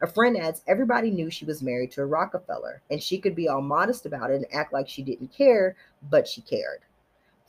[0.00, 3.48] A friend adds, everybody knew she was married to a Rockefeller, and she could be
[3.48, 5.74] all modest about it and act like she didn't care,
[6.08, 6.82] but she cared.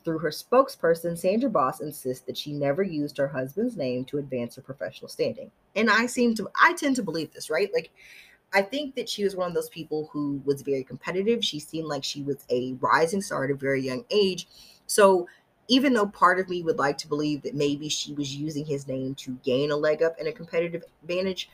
[0.04, 4.56] Through her spokesperson, Sandra Boss insists that she never used her husband's name to advance
[4.56, 5.52] her professional standing.
[5.76, 7.70] And I seem to, I tend to believe this, right?
[7.72, 7.92] Like,
[8.54, 11.44] I think that she was one of those people who was very competitive.
[11.44, 14.48] She seemed like she was a rising star at a very young age.
[14.88, 15.28] So
[15.68, 18.88] even though part of me would like to believe that maybe she was using his
[18.88, 21.50] name to gain a leg up and a competitive advantage,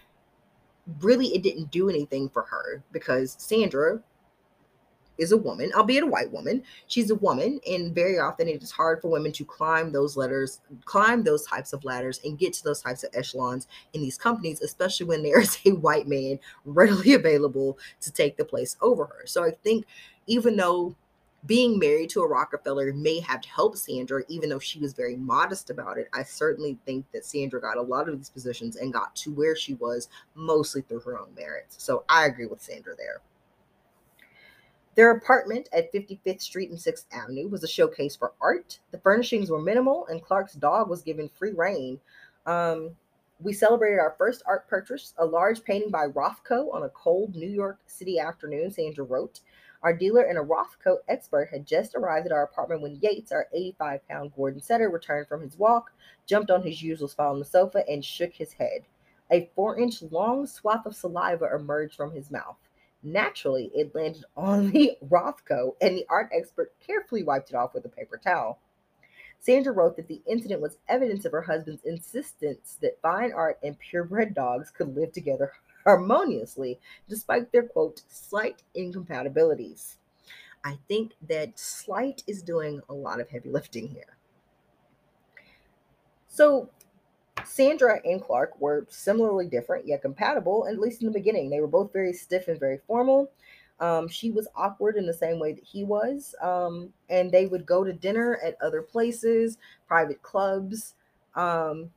[1.02, 4.02] really it didn't do anything for her because Sandra,
[5.18, 6.64] is a woman, albeit a white woman.
[6.88, 10.62] She's a woman, and very often it is hard for women to climb those letters,
[10.86, 14.62] climb those types of ladders, and get to those types of echelons in these companies,
[14.62, 19.24] especially when there is a white man readily available to take the place over her.
[19.26, 19.86] So I think
[20.28, 20.96] even though
[21.46, 25.70] being married to a Rockefeller may have helped Sandra, even though she was very modest
[25.70, 26.10] about it.
[26.14, 29.56] I certainly think that Sandra got a lot of these positions and got to where
[29.56, 31.84] she was mostly through her own merits.
[31.84, 33.22] So I agree with Sandra there.
[34.96, 38.80] Their apartment at 55th Street and 6th Avenue was a showcase for art.
[38.92, 42.00] The furnishings were minimal, and Clark's dog was given free reign.
[42.46, 42.96] Um,
[43.42, 47.50] we celebrated our first art purchase, a large painting by Rothko on a cold New
[47.50, 49.42] York City afternoon, Sandra wrote.
[49.84, 53.48] Our dealer and a Rothko expert had just arrived at our apartment when Yates, our
[53.54, 55.92] 85 pound Gordon setter, returned from his walk,
[56.26, 58.86] jumped on his usual spot on the sofa, and shook his head.
[59.30, 62.58] A four inch long swath of saliva emerged from his mouth.
[63.06, 67.86] Naturally, it landed on the Rothko, and the art expert carefully wiped it off with
[67.86, 68.60] a paper towel.
[69.40, 73.78] Sandra wrote that the incident was evidence of her husband's insistence that fine art and
[73.78, 75.52] purebred dogs could live together
[75.84, 79.98] harmoniously, despite their quote, slight incompatibilities.
[80.64, 84.18] I think that slight is doing a lot of heavy lifting here.
[86.28, 86.72] So,
[87.46, 91.50] Sandra and Clark were similarly different yet compatible, at least in the beginning.
[91.50, 93.32] They were both very stiff and very formal.
[93.80, 96.34] Um, she was awkward in the same way that he was.
[96.42, 100.96] Um, and they would go to dinner at other places, private clubs.
[101.36, 101.90] Um,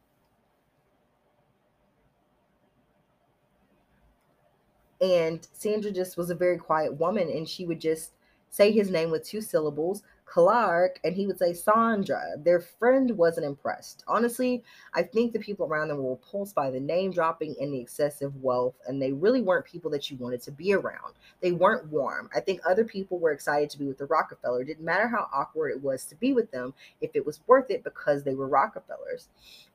[5.01, 8.13] and Sandra just was a very quiet woman, and she would just
[8.51, 12.23] say his name with two syllables, Clark, and he would say Sandra.
[12.37, 14.05] Their friend wasn't impressed.
[14.07, 14.63] Honestly,
[14.93, 18.37] I think the people around them were repulsed by the name dropping and the excessive
[18.37, 21.15] wealth, and they really weren't people that you wanted to be around.
[21.41, 22.29] They weren't warm.
[22.35, 24.61] I think other people were excited to be with the Rockefeller.
[24.61, 27.71] It didn't matter how awkward it was to be with them, if it was worth
[27.71, 29.29] it because they were Rockefellers.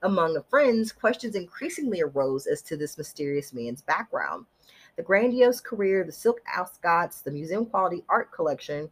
[0.03, 4.45] Among the friends, questions increasingly arose as to this mysterious man's background.
[4.95, 8.91] The grandiose career, the silk ascots, the museum quality art collection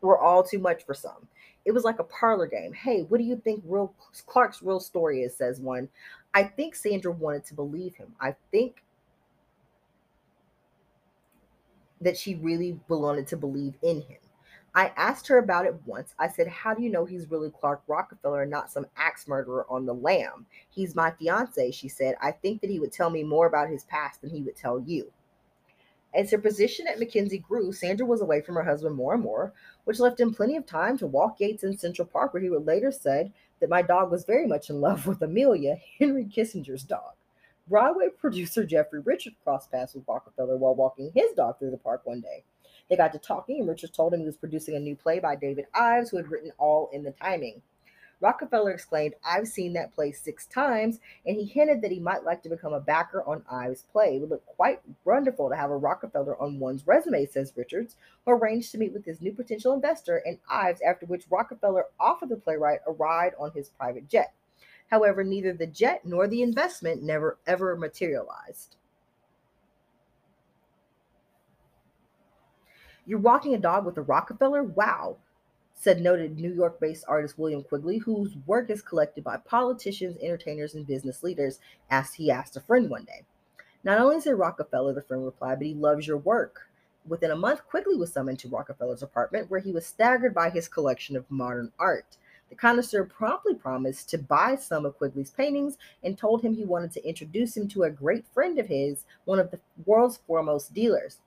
[0.00, 1.26] were all too much for some.
[1.64, 2.72] It was like a parlor game.
[2.72, 3.92] Hey, what do you think real
[4.26, 5.36] Clark's real story is?
[5.36, 5.88] says one.
[6.34, 8.14] I think Sandra wanted to believe him.
[8.20, 8.82] I think
[12.00, 14.18] that she really wanted to believe in him.
[14.74, 16.14] I asked her about it once.
[16.18, 19.66] I said, How do you know he's really Clark Rockefeller and not some axe murderer
[19.68, 20.46] on the lam?
[20.68, 22.14] He's my fiance, she said.
[22.22, 24.78] I think that he would tell me more about his past than he would tell
[24.78, 25.10] you.
[26.14, 29.52] As her position at McKinsey grew, Sandra was away from her husband more and more,
[29.84, 32.66] which left him plenty of time to walk Yates in Central Park, where he would
[32.66, 37.12] later said that my dog was very much in love with Amelia, Henry Kissinger's dog.
[37.68, 42.00] Broadway producer Jeffrey Richards crossed paths with Rockefeller while walking his dog through the park
[42.04, 42.42] one day.
[42.88, 45.36] They got to talking, and Richards told him he was producing a new play by
[45.36, 47.60] David Ives, who had written All in the Timing.
[48.20, 52.42] Rockefeller exclaimed, I've seen that play six times, and he hinted that he might like
[52.42, 54.16] to become a backer on Ives' play.
[54.16, 57.94] It would look quite wonderful to have a Rockefeller on one's resume, says Richards,
[58.24, 62.30] who arranged to meet with his new potential investor and Ives, after which Rockefeller offered
[62.30, 64.32] the playwright a ride on his private jet.
[64.90, 68.76] However, neither the jet nor the investment never ever materialized.
[73.06, 74.62] You're walking a dog with a Rockefeller?
[74.62, 75.16] Wow,
[75.78, 80.74] said noted New York based artist William Quigley, whose work is collected by politicians, entertainers,
[80.74, 83.22] and business leaders, asked he asked a friend one day.
[83.84, 86.68] Not only said Rockefeller, the friend replied, but he loves your work.
[87.06, 90.66] Within a month, Quigley was summoned to Rockefeller's apartment, where he was staggered by his
[90.66, 92.16] collection of modern art.
[92.50, 96.90] The connoisseur promptly promised to buy some of Quigley's paintings and told him he wanted
[96.92, 101.18] to introduce him to a great friend of his, one of the world's foremost dealers.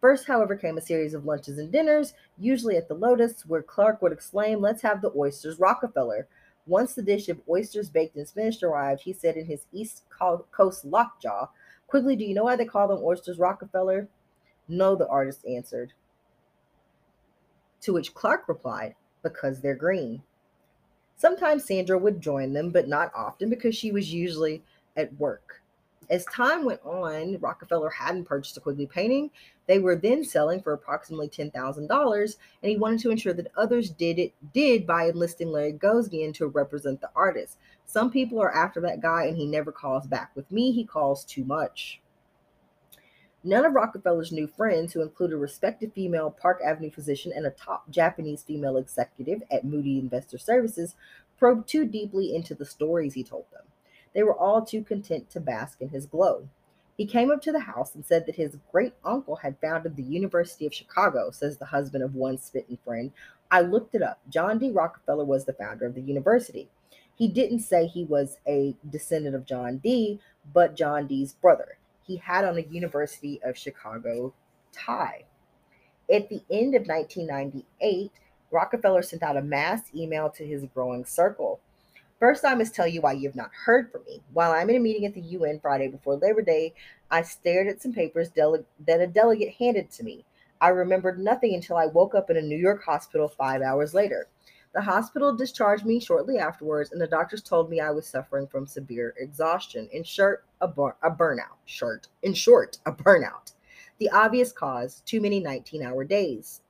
[0.00, 4.00] First, however, came a series of lunches and dinners, usually at the Lotus, where Clark
[4.00, 6.28] would exclaim, Let's have the oysters, Rockefeller.
[6.66, 10.04] Once the dish of oysters baked and finished arrived, he said in his East
[10.52, 11.48] Coast lockjaw,
[11.88, 14.06] Quigley, do you know why they call them oysters, Rockefeller?
[14.68, 15.94] No, the artist answered.
[17.80, 20.22] To which Clark replied, Because they're green.
[21.16, 24.62] Sometimes Sandra would join them, but not often because she was usually
[24.96, 25.62] at work.
[26.10, 29.30] As time went on, Rockefeller hadn't purchased a Quigley painting.
[29.66, 34.18] They were then selling for approximately $10,000, and he wanted to ensure that others did
[34.18, 37.58] it did by enlisting Larry Gagosian to represent the artist.
[37.84, 40.30] Some people are after that guy and he never calls back.
[40.34, 42.00] With me, he calls too much.
[43.44, 47.50] None of Rockefeller's new friends, who included a respected female Park Avenue physician and a
[47.50, 50.96] top Japanese female executive at Moody Investor Services,
[51.38, 53.62] probed too deeply into the stories he told them.
[54.14, 56.48] They were all too content to bask in his glow.
[56.96, 60.02] He came up to the house and said that his great uncle had founded the
[60.02, 63.12] University of Chicago, says the husband of one smitten friend.
[63.50, 64.18] I looked it up.
[64.28, 64.72] John D.
[64.72, 66.68] Rockefeller was the founder of the university.
[67.14, 70.20] He didn't say he was a descendant of John D.,
[70.52, 71.78] but John D.'s brother.
[72.02, 74.34] He had on a University of Chicago
[74.72, 75.24] tie.
[76.12, 78.10] At the end of 1998,
[78.50, 81.60] Rockefeller sent out a mass email to his growing circle.
[82.18, 84.24] First, I must tell you why you have not heard from me.
[84.32, 86.74] While I'm in a meeting at the UN Friday before Labor Day,
[87.12, 90.24] I stared at some papers dele- that a delegate handed to me.
[90.60, 94.26] I remembered nothing until I woke up in a New York hospital five hours later.
[94.74, 98.66] The hospital discharged me shortly afterwards, and the doctors told me I was suffering from
[98.66, 99.88] severe exhaustion.
[99.92, 101.58] In short, a, bur- a burnout.
[101.66, 102.08] Short.
[102.22, 103.52] In short, a burnout.
[103.98, 106.62] The obvious cause: too many 19-hour days.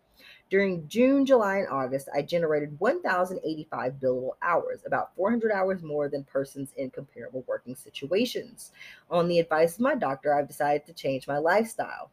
[0.51, 6.25] During June, July, and August, I generated 1,085 billable hours, about 400 hours more than
[6.25, 8.73] persons in comparable working situations.
[9.11, 12.11] On the advice of my doctor, I've decided to change my lifestyle.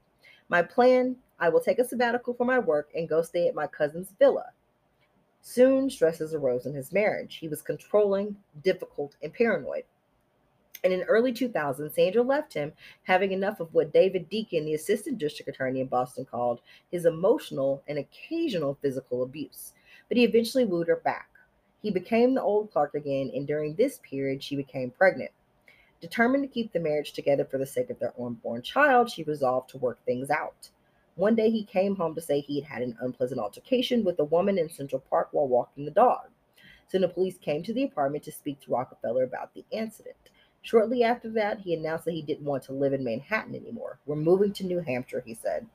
[0.50, 3.68] My plan I will take a sabbatical from my work and go stay at my
[3.68, 4.52] cousin's villa.
[5.42, 7.38] Soon, stresses arose in his marriage.
[7.38, 9.84] He was controlling, difficult, and paranoid.
[10.86, 12.72] And in early 2000, Sandra left him,
[13.06, 16.62] having enough of what David Deakin, the assistant district attorney in Boston, called
[16.92, 19.74] his emotional and occasional physical abuse.
[20.08, 21.30] But he eventually wooed her back.
[21.82, 25.32] He became the old Clark again, and during this period, she became pregnant.
[26.02, 29.72] Determined to keep the marriage together for the sake of their unborn child, she resolved
[29.72, 30.70] to work things out.
[31.16, 34.24] One day, he came home to say he had had an unpleasant altercation with a
[34.24, 36.28] woman in Central Park while walking the dog.
[36.90, 40.16] So the police came to the apartment to speak to Rockefeller about the incident.
[40.66, 44.00] Shortly after that, he announced that he didn't want to live in Manhattan anymore.
[44.08, 45.68] We're moving to New Hampshire, he said.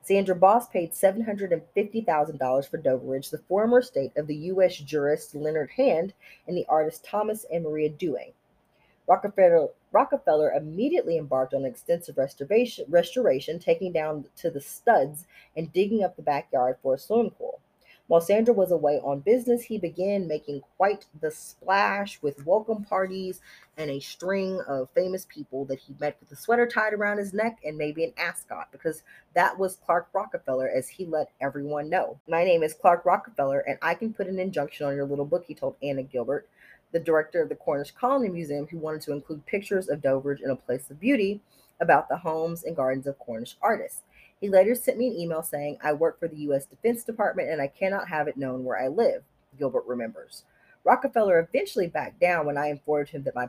[0.00, 4.78] Sandra Boss paid $750,000 for Doveridge, the former estate of the U.S.
[4.78, 6.14] jurist Leonard Hand
[6.48, 8.32] and the artist Thomas and Maria Dewing.
[9.06, 16.02] Rockefeller, Rockefeller immediately embarked on extensive restoration, restoration, taking down to the studs and digging
[16.02, 17.60] up the backyard for a swimming pool.
[18.08, 23.40] While Sandra was away on business, he began making quite the splash with welcome parties
[23.78, 27.32] and a string of famous people that he met with a sweater tied around his
[27.32, 29.02] neck and maybe an ascot, because
[29.34, 32.18] that was Clark Rockefeller, as he let everyone know.
[32.28, 35.44] My name is Clark Rockefeller, and I can put an injunction on your little book,
[35.46, 36.48] he told Anna Gilbert,
[36.90, 40.50] the director of the Cornish Colony Museum, who wanted to include pictures of Doveridge in
[40.50, 41.40] a place of beauty
[41.80, 44.02] about the homes and gardens of Cornish artists.
[44.42, 46.66] He later sent me an email saying, I work for the U.S.
[46.66, 49.22] Defense Department and I cannot have it known where I live,
[49.56, 50.42] Gilbert remembers.
[50.82, 53.46] Rockefeller eventually backed down when I informed him that my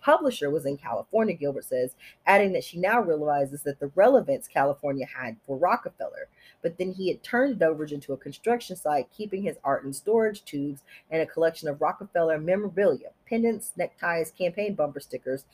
[0.00, 5.04] publisher was in California, Gilbert says, adding that she now realizes that the relevance California
[5.04, 6.28] had for Rockefeller.
[6.62, 10.42] But then he had turned Doveridge into a construction site, keeping his art in storage
[10.46, 10.80] tubes
[11.10, 15.44] and a collection of Rockefeller memorabilia, pendants, neckties, campaign bumper stickers,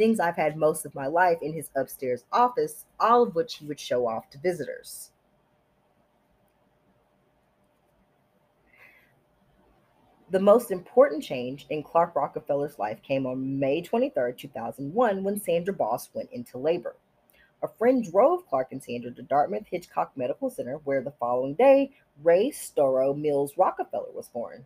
[0.00, 3.66] things I've had most of my life in his upstairs office, all of which he
[3.66, 5.10] would show off to visitors.
[10.30, 15.74] The most important change in Clark Rockefeller's life came on May 23, 2001, when Sandra
[15.74, 16.96] Boss went into labor.
[17.62, 21.90] A friend drove Clark and Sandra to Dartmouth Hitchcock Medical Center, where the following day,
[22.22, 24.64] Reigh Storrow Mills Rockefeller was born.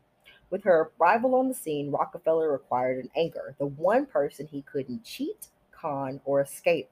[0.55, 5.03] With her arrival on the scene, Rockefeller required an anchor, the one person he couldn't
[5.03, 6.91] cheat, con, or escape.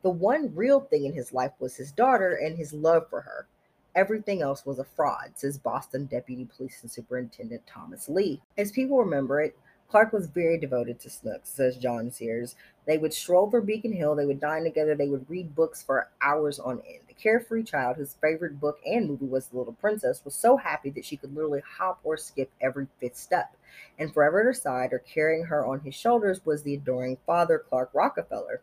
[0.00, 3.48] The one real thing in his life was his daughter and his love for her.
[3.94, 8.40] Everything else was a fraud, says Boston Deputy Police Superintendent Thomas Lee.
[8.56, 9.58] As people remember it,
[9.90, 12.54] Clark was very devoted to Snooks, says John Sears.
[12.86, 16.08] They would stroll over Beacon Hill, they would dine together, they would read books for
[16.22, 17.05] hours on end.
[17.20, 21.04] Carefree child, whose favorite book and movie was The Little Princess, was so happy that
[21.04, 23.56] she could literally hop or skip every fifth step.
[23.98, 27.58] And forever at her side, or carrying her on his shoulders, was the adoring father,
[27.58, 28.60] Clark Rockefeller.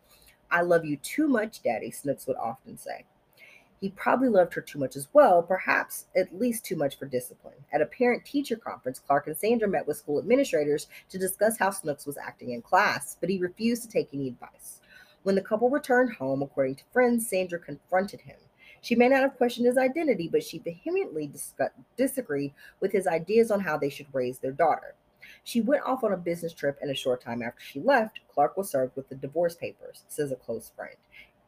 [0.50, 3.04] I love you too much, Daddy, Snooks would often say.
[3.80, 7.66] He probably loved her too much as well, perhaps at least too much for discipline.
[7.72, 11.70] At a parent teacher conference, Clark and Sandra met with school administrators to discuss how
[11.70, 14.80] Snooks was acting in class, but he refused to take any advice.
[15.22, 18.36] When the couple returned home, according to friends, Sandra confronted him.
[18.84, 21.32] She may not have questioned his identity, but she vehemently
[21.96, 24.94] disagreed with his ideas on how they should raise their daughter.
[25.42, 28.58] She went off on a business trip, and a short time after she left, Clark
[28.58, 30.96] was served with the divorce papers, says a close friend.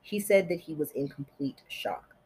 [0.00, 2.16] He said that he was in complete shock.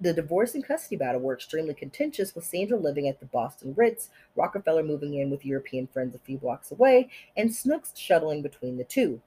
[0.00, 4.10] The divorce and custody battle were extremely contentious, with Sandra living at the Boston Ritz,
[4.34, 8.82] Rockefeller moving in with European friends a few blocks away, and Snooks shuttling between the
[8.82, 9.22] two.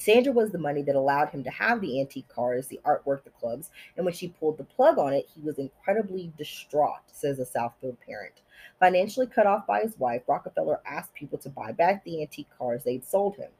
[0.00, 3.30] Sandra was the money that allowed him to have the antique cars, the artwork, the
[3.30, 7.44] clubs, and when she pulled the plug on it, he was incredibly distraught, says a
[7.44, 8.40] Southfield parent.
[8.78, 12.82] Financially cut off by his wife, Rockefeller asked people to buy back the antique cars
[12.82, 13.50] they'd sold him.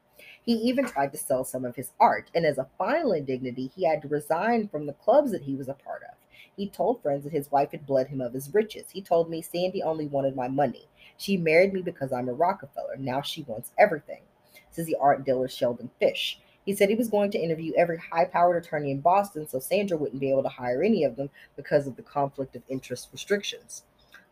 [0.43, 3.85] He even tried to sell some of his art, and as a final indignity, he
[3.85, 6.15] had to resign from the clubs that he was a part of.
[6.57, 8.89] He told friends that his wife had bled him of his riches.
[8.91, 10.87] He told me Sandy only wanted my money.
[11.17, 12.97] She married me because I'm a Rockefeller.
[12.97, 14.21] Now she wants everything,
[14.71, 16.39] says the art dealer Sheldon Fish.
[16.65, 19.97] He said he was going to interview every high powered attorney in Boston so Sandra
[19.97, 23.83] wouldn't be able to hire any of them because of the conflict of interest restrictions.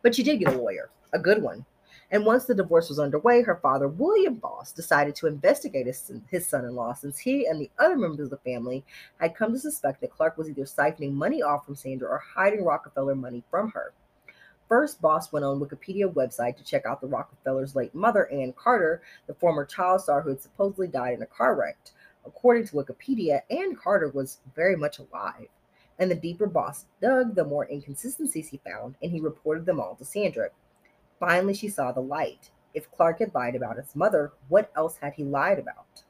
[0.01, 1.65] But she did get a lawyer, a good one.
[2.11, 6.47] And once the divorce was underway, her father, William Boss, decided to investigate his, his
[6.47, 8.83] son in law since he and the other members of the family
[9.19, 12.63] had come to suspect that Clark was either siphoning money off from Sandra or hiding
[12.63, 13.93] Rockefeller money from her.
[14.69, 19.01] First, Boss went on Wikipedia website to check out the Rockefellers' late mother, Ann Carter,
[19.25, 21.77] the former child star who had supposedly died in a car wreck.
[22.23, 25.47] According to Wikipedia, Ann Carter was very much alive.
[25.97, 29.95] And the deeper Boss dug, the more inconsistencies he found, and he reported them all
[29.95, 30.49] to Sandra.
[31.19, 32.51] Finally, she saw the light.
[32.75, 36.03] If Clark had lied about his mother, what else had he lied about?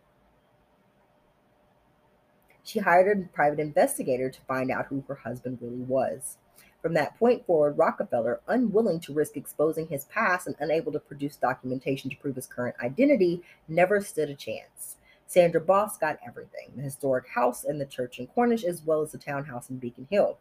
[2.62, 6.38] She hired a private investigator to find out who her husband really was.
[6.82, 11.36] From that point forward, Rockefeller, unwilling to risk exposing his past and unable to produce
[11.36, 14.96] documentation to prove his current identity, never stood a chance.
[15.28, 19.12] Sandra Boss got everything the historic house and the church in Cornish, as well as
[19.12, 20.38] the townhouse in Beacon Hill.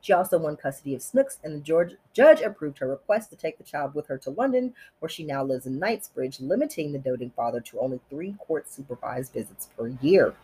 [0.00, 3.56] She also won custody of Snooks, and the George, judge approved her request to take
[3.56, 7.30] the child with her to London, where she now lives in Knightsbridge, limiting the doting
[7.36, 10.34] father to only three court supervised visits per year.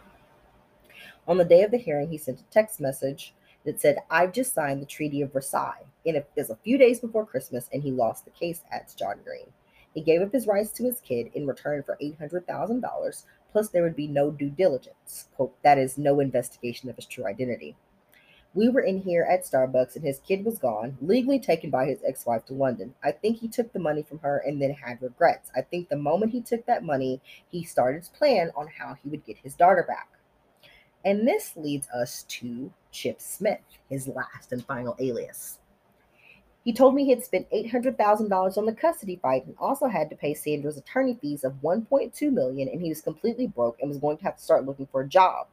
[1.26, 3.34] On the day of the hearing, he sent a text message
[3.68, 5.84] that said, I've just signed the Treaty of Versailles.
[6.06, 9.20] And it was a few days before Christmas, and he lost the case, adds John
[9.22, 9.52] Green.
[9.92, 13.96] He gave up his rights to his kid in return for $800,000, plus there would
[13.96, 15.28] be no due diligence.
[15.36, 17.76] Quote, that is, no investigation of his true identity.
[18.54, 22.00] We were in here at Starbucks and his kid was gone, legally taken by his
[22.06, 22.94] ex wife to London.
[23.04, 25.50] I think he took the money from her and then had regrets.
[25.54, 29.10] I think the moment he took that money, he started his plan on how he
[29.10, 30.08] would get his daughter back.
[31.04, 35.58] And this leads us to Chip Smith, his last and final alias.
[36.64, 40.16] He told me he had spent $800,000 on the custody fight and also had to
[40.16, 44.18] pay Sandra's attorney fees of 1.2 million and he was completely broke and was going
[44.18, 45.46] to have to start looking for a job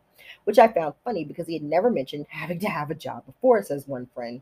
[0.46, 3.62] which I found funny because he had never mentioned having to have a job before,
[3.63, 4.42] says one friend.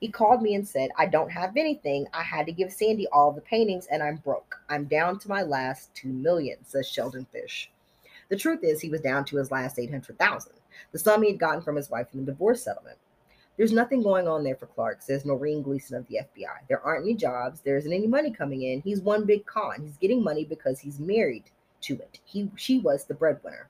[0.00, 2.06] He called me and said, I don't have anything.
[2.14, 4.56] I had to give Sandy all the paintings and I'm broke.
[4.68, 7.70] I'm down to my last two million, says Sheldon Fish.
[8.30, 10.52] The truth is, he was down to his last 800,000,
[10.92, 12.96] the sum he had gotten from his wife in the divorce settlement.
[13.56, 16.66] There's nothing going on there for Clark, says Noreen Gleason of the FBI.
[16.68, 17.60] There aren't any jobs.
[17.60, 18.80] There isn't any money coming in.
[18.80, 19.82] He's one big con.
[19.82, 21.44] He's getting money because he's married
[21.82, 22.20] to it.
[22.24, 23.68] He she was the breadwinner.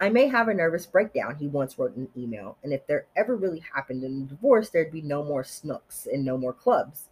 [0.00, 3.06] I may have a nervous breakdown, he once wrote in an email, and if there
[3.14, 7.08] ever really happened in a divorce, there'd be no more snooks and no more clubs.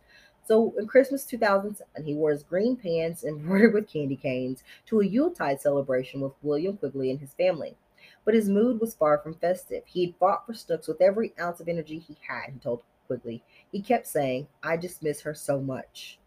[0.47, 5.07] So in Christmas 2007, he wore his green pants embroidered with candy canes to a
[5.07, 7.77] Yuletide celebration with William Quigley and his family.
[8.25, 9.85] But his mood was far from festive.
[9.87, 13.43] He had fought for Snooks with every ounce of energy he had, he told Quigley.
[13.73, 16.19] He kept saying, I just miss her so much.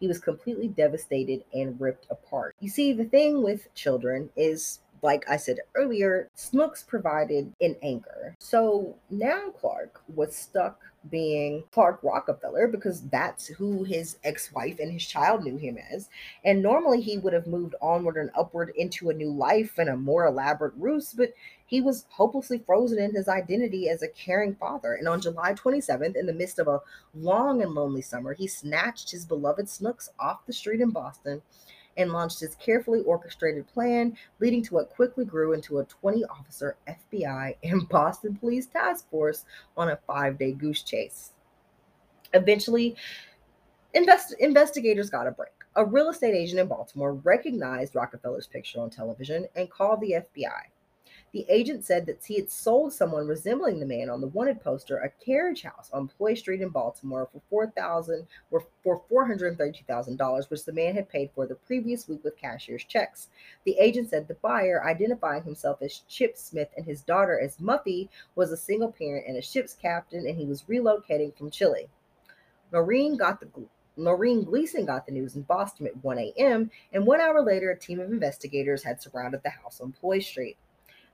[0.00, 2.54] He was completely devastated and ripped apart.
[2.60, 8.34] You see, the thing with children is like I said earlier, Snooks provided an anchor.
[8.38, 10.80] So now Clark was stuck
[11.10, 16.08] being Clark Rockefeller because that's who his ex wife and his child knew him as.
[16.44, 19.96] And normally he would have moved onward and upward into a new life and a
[19.96, 21.32] more elaborate ruse, but
[21.66, 24.94] he was hopelessly frozen in his identity as a caring father.
[24.94, 26.80] And on July 27th, in the midst of a
[27.14, 31.42] long and lonely summer, he snatched his beloved Snooks off the street in Boston
[31.98, 36.76] and launched his carefully orchestrated plan, leading to what quickly grew into a 20 officer
[36.88, 39.44] FBI and Boston Police task force
[39.76, 41.32] on a five day goose chase.
[42.32, 42.96] Eventually,
[43.94, 45.50] invest- investigators got a break.
[45.76, 50.70] A real estate agent in Baltimore recognized Rockefeller's picture on television and called the FBI.
[51.32, 54.98] The agent said that he had sold someone resembling the man on the wanted poster
[54.98, 59.58] a carriage house on Ploy Street in Baltimore for four thousand or for four hundred
[59.58, 63.28] thirty-two thousand dollars, which the man had paid for the previous week with cashier's checks.
[63.64, 68.08] The agent said the buyer, identifying himself as Chip Smith and his daughter as Muffy,
[68.34, 71.88] was a single parent and a ship's captain, and he was relocating from Chile.
[72.72, 73.48] Noreen got the
[73.98, 77.78] Noreen Gleason got the news in Boston at 1 a.m., and one hour later, a
[77.78, 80.56] team of investigators had surrounded the house on Ploy Street.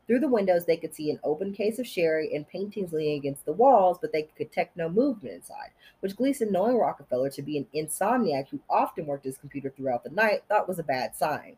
[0.06, 3.46] Through the windows, they could see an open case of sherry and paintings leaning against
[3.46, 5.70] the walls, but they could detect no movement inside,
[6.00, 10.10] which Gleason, knowing Rockefeller to be an insomniac who often worked his computer throughout the
[10.10, 11.56] night, thought was a bad sign.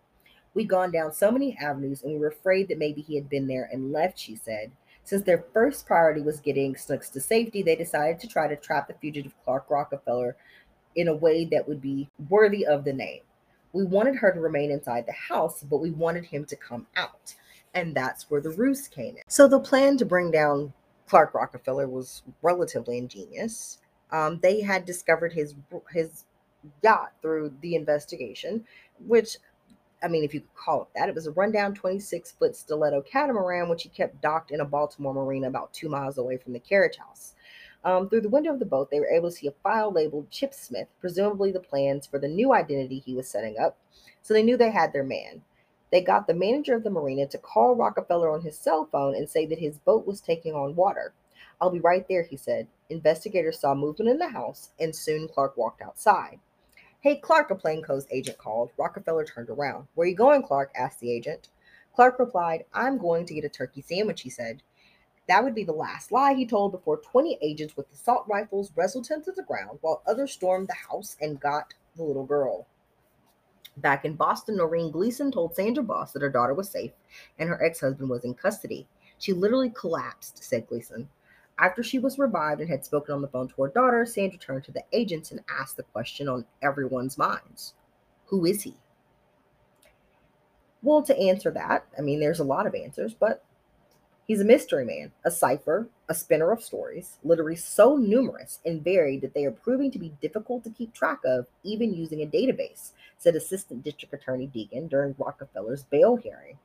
[0.54, 3.48] We'd gone down so many avenues and we were afraid that maybe he had been
[3.48, 4.70] there and left, she said.
[5.02, 8.86] Since their first priority was getting Snooks to safety, they decided to try to trap
[8.86, 10.36] the fugitive Clark Rockefeller
[10.94, 13.22] in a way that would be worthy of the name.
[13.72, 17.34] We wanted her to remain inside the house, but we wanted him to come out
[17.76, 19.22] and that's where the ruse came in.
[19.28, 20.72] So the plan to bring down
[21.06, 23.78] Clark Rockefeller was relatively ingenious.
[24.10, 25.54] Um, they had discovered his
[25.92, 26.24] his
[26.82, 28.64] yacht through the investigation,
[29.06, 29.36] which
[30.02, 33.02] I mean, if you could call it that, it was a rundown 26 foot stiletto
[33.02, 36.60] catamaran, which he kept docked in a Baltimore marina about two miles away from the
[36.60, 37.34] carriage house.
[37.84, 40.30] Um, through the window of the boat, they were able to see a file labeled
[40.30, 43.78] Chip Smith, presumably the plans for the new identity he was setting up.
[44.22, 45.42] So they knew they had their man.
[45.96, 49.26] They got the manager of the marina to call Rockefeller on his cell phone and
[49.26, 51.14] say that his boat was taking on water.
[51.58, 52.68] I'll be right there, he said.
[52.90, 56.38] Investigators saw movement in the house, and soon Clark walked outside.
[57.00, 58.72] Hey, Clark, a plainclothes agent called.
[58.76, 59.86] Rockefeller turned around.
[59.94, 60.70] Where are you going, Clark?
[60.76, 61.48] asked the agent.
[61.94, 64.62] Clark replied, I'm going to get a turkey sandwich, he said.
[65.28, 69.08] That would be the last lie he told before 20 agents with assault rifles wrestled
[69.08, 72.66] him to the ground while others stormed the house and got the little girl.
[73.78, 76.92] Back in Boston, Noreen Gleason told Sandra Boss that her daughter was safe
[77.38, 78.86] and her ex husband was in custody.
[79.18, 81.08] She literally collapsed, said Gleason.
[81.58, 84.64] After she was revived and had spoken on the phone to her daughter, Sandra turned
[84.64, 87.74] to the agents and asked the question on everyone's minds
[88.26, 88.74] Who is he?
[90.82, 93.42] Well, to answer that, I mean, there's a lot of answers, but
[94.26, 99.20] He's a mystery man, a cipher, a spinner of stories, literally so numerous and varied
[99.20, 102.90] that they are proving to be difficult to keep track of, even using a database,
[103.18, 106.58] said Assistant District Attorney Deegan during Rockefeller's bail hearing.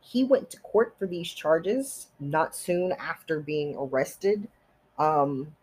[0.00, 4.48] He went to court for these charges not soon after being arrested.
[4.98, 5.54] Um,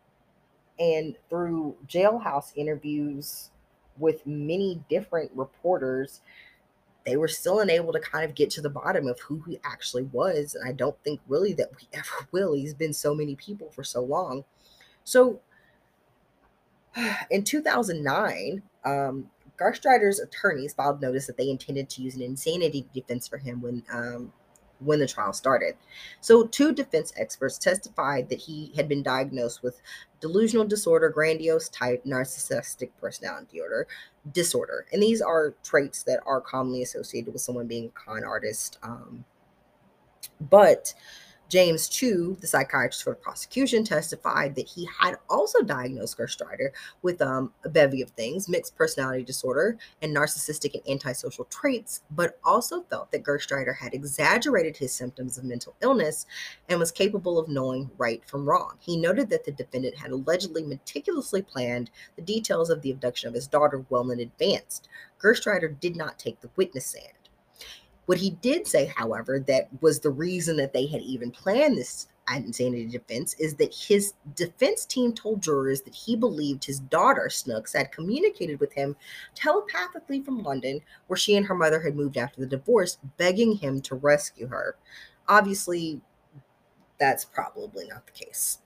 [0.79, 3.49] and through jailhouse interviews
[3.97, 6.21] with many different reporters,
[7.05, 10.03] they were still unable to kind of get to the bottom of who he actually
[10.03, 10.55] was.
[10.55, 12.53] And I don't think really that we ever will.
[12.53, 14.43] He's been so many people for so long.
[15.03, 15.39] So
[17.31, 23.27] in 2009, um, Garstrider's attorneys filed notice that they intended to use an insanity defense
[23.27, 24.31] for him when um,
[24.79, 25.75] when the trial started.
[26.21, 29.81] So, two defense experts testified that he had been diagnosed with
[30.19, 33.87] delusional disorder, grandiose type narcissistic personality disorder,
[34.33, 38.77] disorder, and these are traits that are commonly associated with someone being a con artist.
[38.83, 39.25] Um,
[40.49, 40.93] but
[41.49, 46.69] James Chu, the psychiatrist for the prosecution, testified that he had also diagnosed Gerstrider
[47.01, 52.37] with um, a bevy of things mixed personality disorder and narcissistic and antisocial traits, but
[52.43, 56.27] also felt that Gerstrider had exaggerated his symptoms of mental illness
[56.69, 58.75] and was capable of knowing right from wrong.
[58.79, 63.33] He noted that the defendant had allegedly meticulously planned the details of the abduction of
[63.33, 64.83] his daughter well in advance.
[65.19, 67.18] Gerstrider did not take the witness stand.
[68.09, 72.07] What he did say, however, that was the reason that they had even planned this
[72.35, 77.73] insanity defense is that his defense team told jurors that he believed his daughter, Snooks,
[77.73, 78.95] had communicated with him
[79.35, 83.79] telepathically from London, where she and her mother had moved after the divorce, begging him
[83.81, 84.75] to rescue her.
[85.27, 86.01] Obviously,
[86.97, 88.57] that's probably not the case.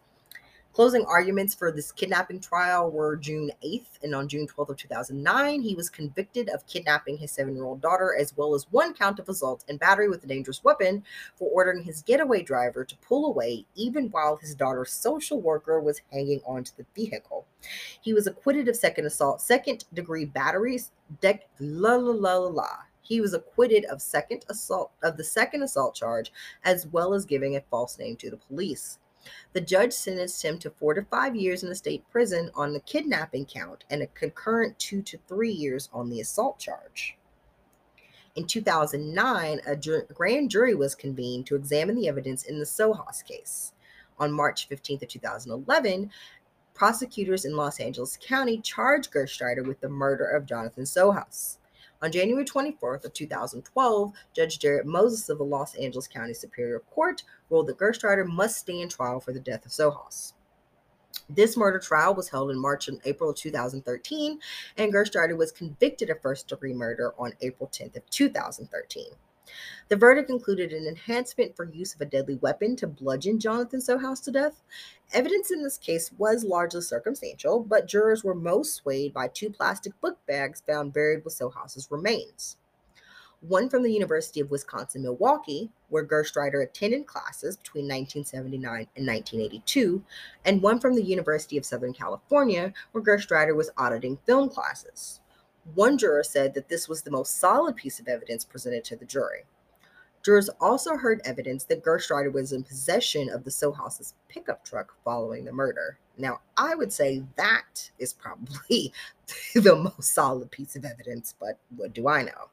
[0.73, 5.61] Closing arguments for this kidnapping trial were June 8th, and on June 12th of 2009,
[5.61, 9.63] he was convicted of kidnapping his seven-year-old daughter, as well as one count of assault
[9.69, 11.03] and battery with a dangerous weapon
[11.35, 16.01] for ordering his getaway driver to pull away, even while his daughter's social worker was
[16.11, 17.45] hanging onto the vehicle.
[18.01, 20.89] He was acquitted of second assault, second-degree batteries,
[21.21, 22.69] la la la la la.
[23.03, 26.33] He was acquitted of second assault of the second assault charge,
[26.63, 28.97] as well as giving a false name to the police.
[29.53, 32.79] The judge sentenced him to four to five years in the state prison on the
[32.79, 37.17] kidnapping count and a concurrent two to three years on the assault charge.
[38.35, 39.75] In 2009, a
[40.13, 43.73] grand jury was convened to examine the evidence in the Sohus case.
[44.17, 46.09] On March 15th of 2011,
[46.73, 51.57] prosecutors in Los Angeles County charged Gerstreiter with the murder of Jonathan Sohus.
[52.03, 57.23] On January 24th of 2012, Judge Jarrett Moses of the Los Angeles County Superior Court
[57.49, 60.33] ruled that Gerstreiter must stand trial for the death of Sohus.
[61.29, 64.37] This murder trial was held in March and April of 2013,
[64.75, 69.05] and Gerstreiter was convicted of first degree murder on April 10th of 2013.
[69.89, 74.23] The verdict included an enhancement for use of a deadly weapon to bludgeon Jonathan Sohus
[74.23, 74.63] to death.
[75.11, 79.99] Evidence in this case was largely circumstantial, but jurors were most swayed by two plastic
[80.01, 82.57] book bags found buried with Sohus's remains.
[83.41, 90.01] One from the University of Wisconsin Milwaukee, where Gerstreiter attended classes between 1979 and 1982,
[90.45, 95.19] and one from the University of Southern California, where Gerstreiter was auditing film classes.
[95.75, 99.05] One juror said that this was the most solid piece of evidence presented to the
[99.05, 99.45] jury.
[100.23, 105.43] Jurors also heard evidence that Gerstreiter was in possession of the Sohus's pickup truck following
[105.43, 105.99] the murder.
[106.17, 108.93] Now, I would say that is probably
[109.53, 112.49] the most solid piece of evidence, but what do I know?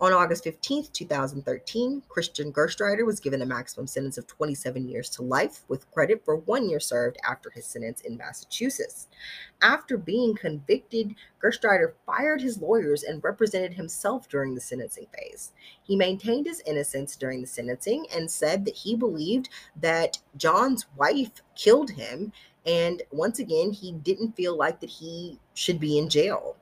[0.00, 5.22] On August 15, 2013, Christian Gerstreiter was given a maximum sentence of 27 years to
[5.22, 9.08] life, with credit for one year served after his sentence in Massachusetts.
[9.60, 15.50] After being convicted, Gerstreiter fired his lawyers and represented himself during the sentencing phase.
[15.82, 19.48] He maintained his innocence during the sentencing and said that he believed
[19.80, 22.32] that John's wife killed him,
[22.64, 26.54] and once again, he didn't feel like that he should be in jail.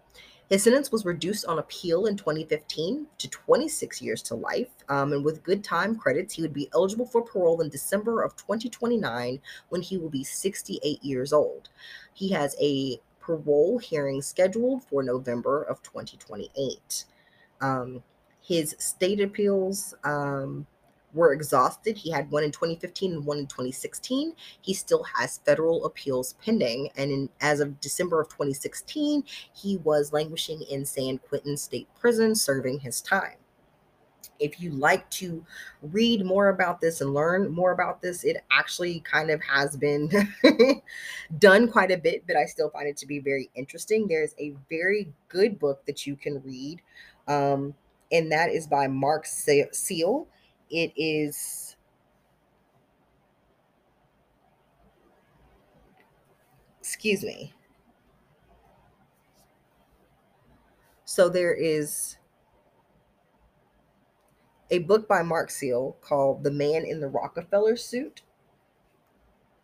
[0.49, 4.71] His sentence was reduced on appeal in 2015 to 26 years to life.
[4.89, 8.37] Um, and with good time credits, he would be eligible for parole in December of
[8.37, 9.41] 2029
[9.71, 11.69] when he will be 68 years old.
[12.15, 17.05] He has a parole hearing scheduled for November of 2028.
[17.61, 18.05] Um,
[18.41, 20.65] his state appeals um,
[21.13, 21.97] were exhausted.
[21.97, 24.35] He had one in 2015 and one in 2016.
[24.61, 26.91] He still has federal appeals pending.
[26.97, 29.25] And in, as of December of 2016,
[29.55, 33.37] he was languishing in San Quentin State Prison serving his time.
[34.39, 35.43] If you like to
[35.81, 40.11] read more about this and learn more about this, it actually kind of has been
[41.39, 44.07] done quite a bit, but I still find it to be very interesting.
[44.07, 46.83] There's a very good book that you can read,
[47.29, 47.73] um,
[48.13, 50.29] and that is by Mark Seal
[50.71, 51.77] it is
[56.81, 57.53] excuse me.
[61.05, 62.17] So there is
[64.71, 68.23] a book by Mark Seal called The Man in the Rockefeller Suit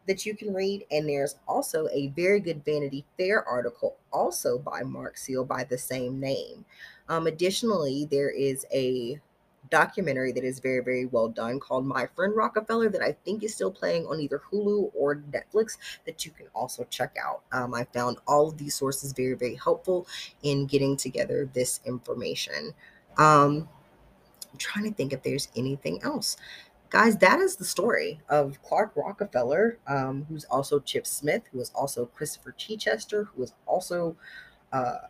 [0.07, 0.85] that you can read.
[0.91, 5.79] And there's also a very good Vanity Fair article, also by Mark Seal, by the
[5.79, 6.65] same name.
[7.09, 9.21] Um, additionally, there is a
[9.73, 13.55] documentary that is very, very well done called My Friend Rockefeller that I think is
[13.55, 17.41] still playing on either Hulu or Netflix that you can also check out.
[17.53, 20.07] Um, I found all of these sources very, very helpful
[20.43, 22.75] in getting together this information.
[23.17, 23.67] Um,
[24.53, 26.37] I'm trying to think if there's anything else.
[26.91, 31.73] Guys, that is the story of Clark Rockefeller, um, who's also Chip Smith, who is
[31.75, 34.15] also Christopher Chichester, who is also
[34.71, 35.07] uh,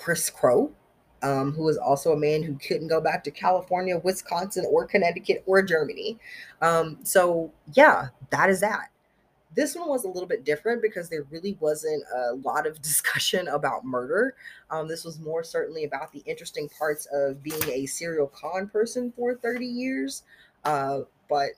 [0.00, 0.72] Chris Crowe,
[1.22, 5.42] um, who was also a man who couldn't go back to California, Wisconsin, or Connecticut
[5.46, 6.18] or Germany.
[6.62, 8.88] Um, so, yeah, that is that.
[9.54, 13.48] This one was a little bit different because there really wasn't a lot of discussion
[13.48, 14.34] about murder.
[14.70, 19.12] Um, this was more certainly about the interesting parts of being a serial con person
[19.14, 20.22] for 30 years.
[20.64, 21.50] Uh, but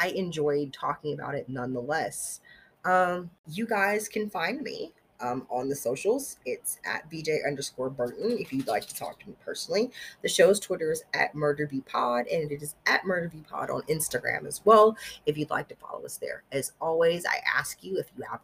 [0.00, 2.40] I enjoyed talking about it nonetheless.
[2.84, 6.38] Um, you guys can find me um, on the socials.
[6.44, 9.90] It's at BJ underscore Burton if you'd like to talk to me personally.
[10.22, 13.70] The show's Twitter is at Murder V Pod, and it is at Murder V Pod
[13.70, 16.42] on Instagram as well if you'd like to follow us there.
[16.52, 18.40] As always, I ask you if you have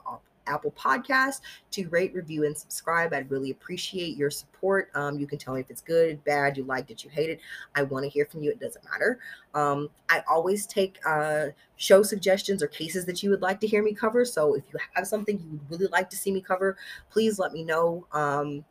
[0.47, 1.41] Apple Podcast
[1.73, 3.13] to rate, review, and subscribe.
[3.13, 4.91] I'd really appreciate your support.
[4.95, 7.41] Um, you can tell me if it's good, bad, you liked it, you hate it.
[7.75, 8.51] I want to hear from you.
[8.51, 9.19] It doesn't matter.
[9.55, 11.47] Um, I always take uh,
[11.77, 14.25] show suggestions or cases that you would like to hear me cover.
[14.25, 16.77] So if you have something you would really like to see me cover,
[17.11, 18.07] please let me know.
[18.13, 18.65] Um,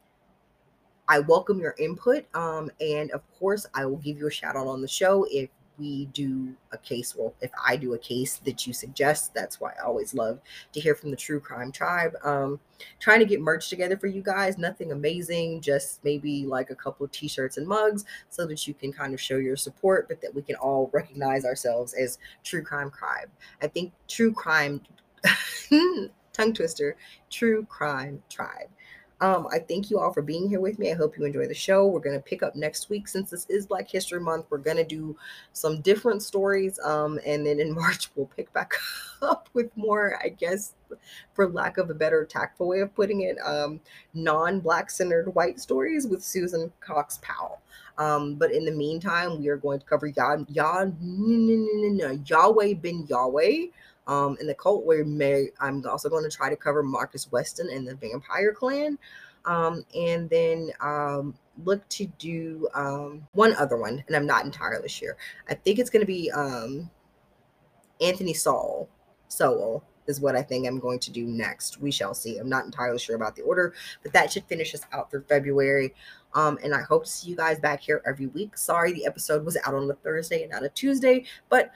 [1.08, 2.26] I welcome your input.
[2.34, 5.50] Um, and of course, I will give you a shout out on the show if
[5.78, 9.74] we do a case, well, if I do a case that you suggest, that's why
[9.80, 10.40] I always love
[10.74, 12.14] to hear from the True Crime Tribe.
[12.24, 12.60] Um,
[13.00, 17.08] trying to get merch together for you guys, nothing amazing, just maybe like a couple
[17.08, 20.34] t shirts and mugs so that you can kind of show your support, but that
[20.34, 23.30] we can all recognize ourselves as True Crime Tribe.
[23.62, 24.82] I think True Crime,
[26.34, 26.96] tongue twister,
[27.30, 28.70] True Crime Tribe.
[29.22, 30.92] Um, I thank you all for being here with me.
[30.92, 31.88] I hope you enjoy the show.
[31.88, 34.48] We're going to pick up next week since this is Black History Month.
[34.50, 35.16] We're going to do
[35.54, 36.78] some different stories.
[36.80, 38.74] Um, and then in March, we'll pick back
[39.22, 40.74] up with more, I guess,
[41.34, 43.80] for lack of a better tactful way of putting it, um,
[44.14, 47.62] non Black centered white stories with Susan Cox Powell.
[47.98, 53.68] Um, but in the meantime, we are going to cover Yah, Yah, Yahweh bin Yahweh
[54.08, 57.70] um, in the cult where Mary, I'm also going to try to cover Marcus Wesson
[57.70, 58.98] and the Vampire Clan.
[59.46, 64.90] Um, and then um, look to do um, one other one, and I'm not entirely
[64.90, 65.18] sure.
[65.48, 66.90] I think it's going to be um,
[68.02, 68.90] Anthony Saul,
[69.28, 71.82] Sowell is what I think I'm going to do next.
[71.82, 72.38] We shall see.
[72.38, 73.74] I'm not entirely sure about the order,
[74.04, 75.94] but that should finish us out through February.
[76.34, 78.58] Um, and I hope to see you guys back here every week.
[78.58, 81.72] Sorry the episode was out on a Thursday and not a Tuesday, but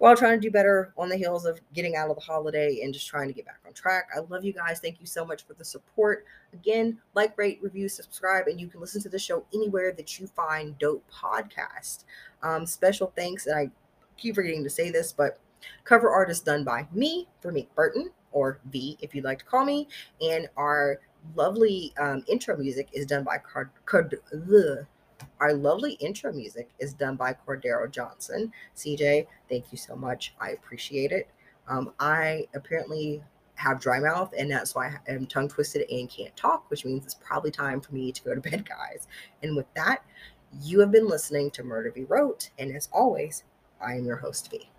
[0.00, 2.94] while trying to do better on the heels of getting out of the holiday and
[2.94, 4.08] just trying to get back on track.
[4.16, 4.80] I love you guys.
[4.80, 6.24] Thank you so much for the support.
[6.54, 10.26] Again, like, rate, review, subscribe, and you can listen to the show anywhere that you
[10.26, 12.04] find dope podcast.
[12.42, 13.70] Um, special thanks, and I
[14.16, 15.38] keep forgetting to say this, but
[15.84, 19.66] cover art is done by me, Vermeek Burton, or V if you'd like to call
[19.66, 19.86] me,
[20.22, 20.98] and our
[21.36, 23.68] lovely um, intro music is done by Card.
[23.84, 24.14] Card
[25.40, 28.52] our lovely intro music is done by Cordero Johnson.
[28.76, 30.34] CJ, thank you so much.
[30.40, 31.28] I appreciate it.
[31.68, 33.22] Um, I apparently
[33.54, 37.04] have dry mouth, and that's why I am tongue twisted and can't talk, which means
[37.04, 39.06] it's probably time for me to go to bed, guys.
[39.42, 40.04] And with that,
[40.62, 43.44] you have been listening to Murder Be Wrote, and as always,
[43.80, 44.69] I am your host, V.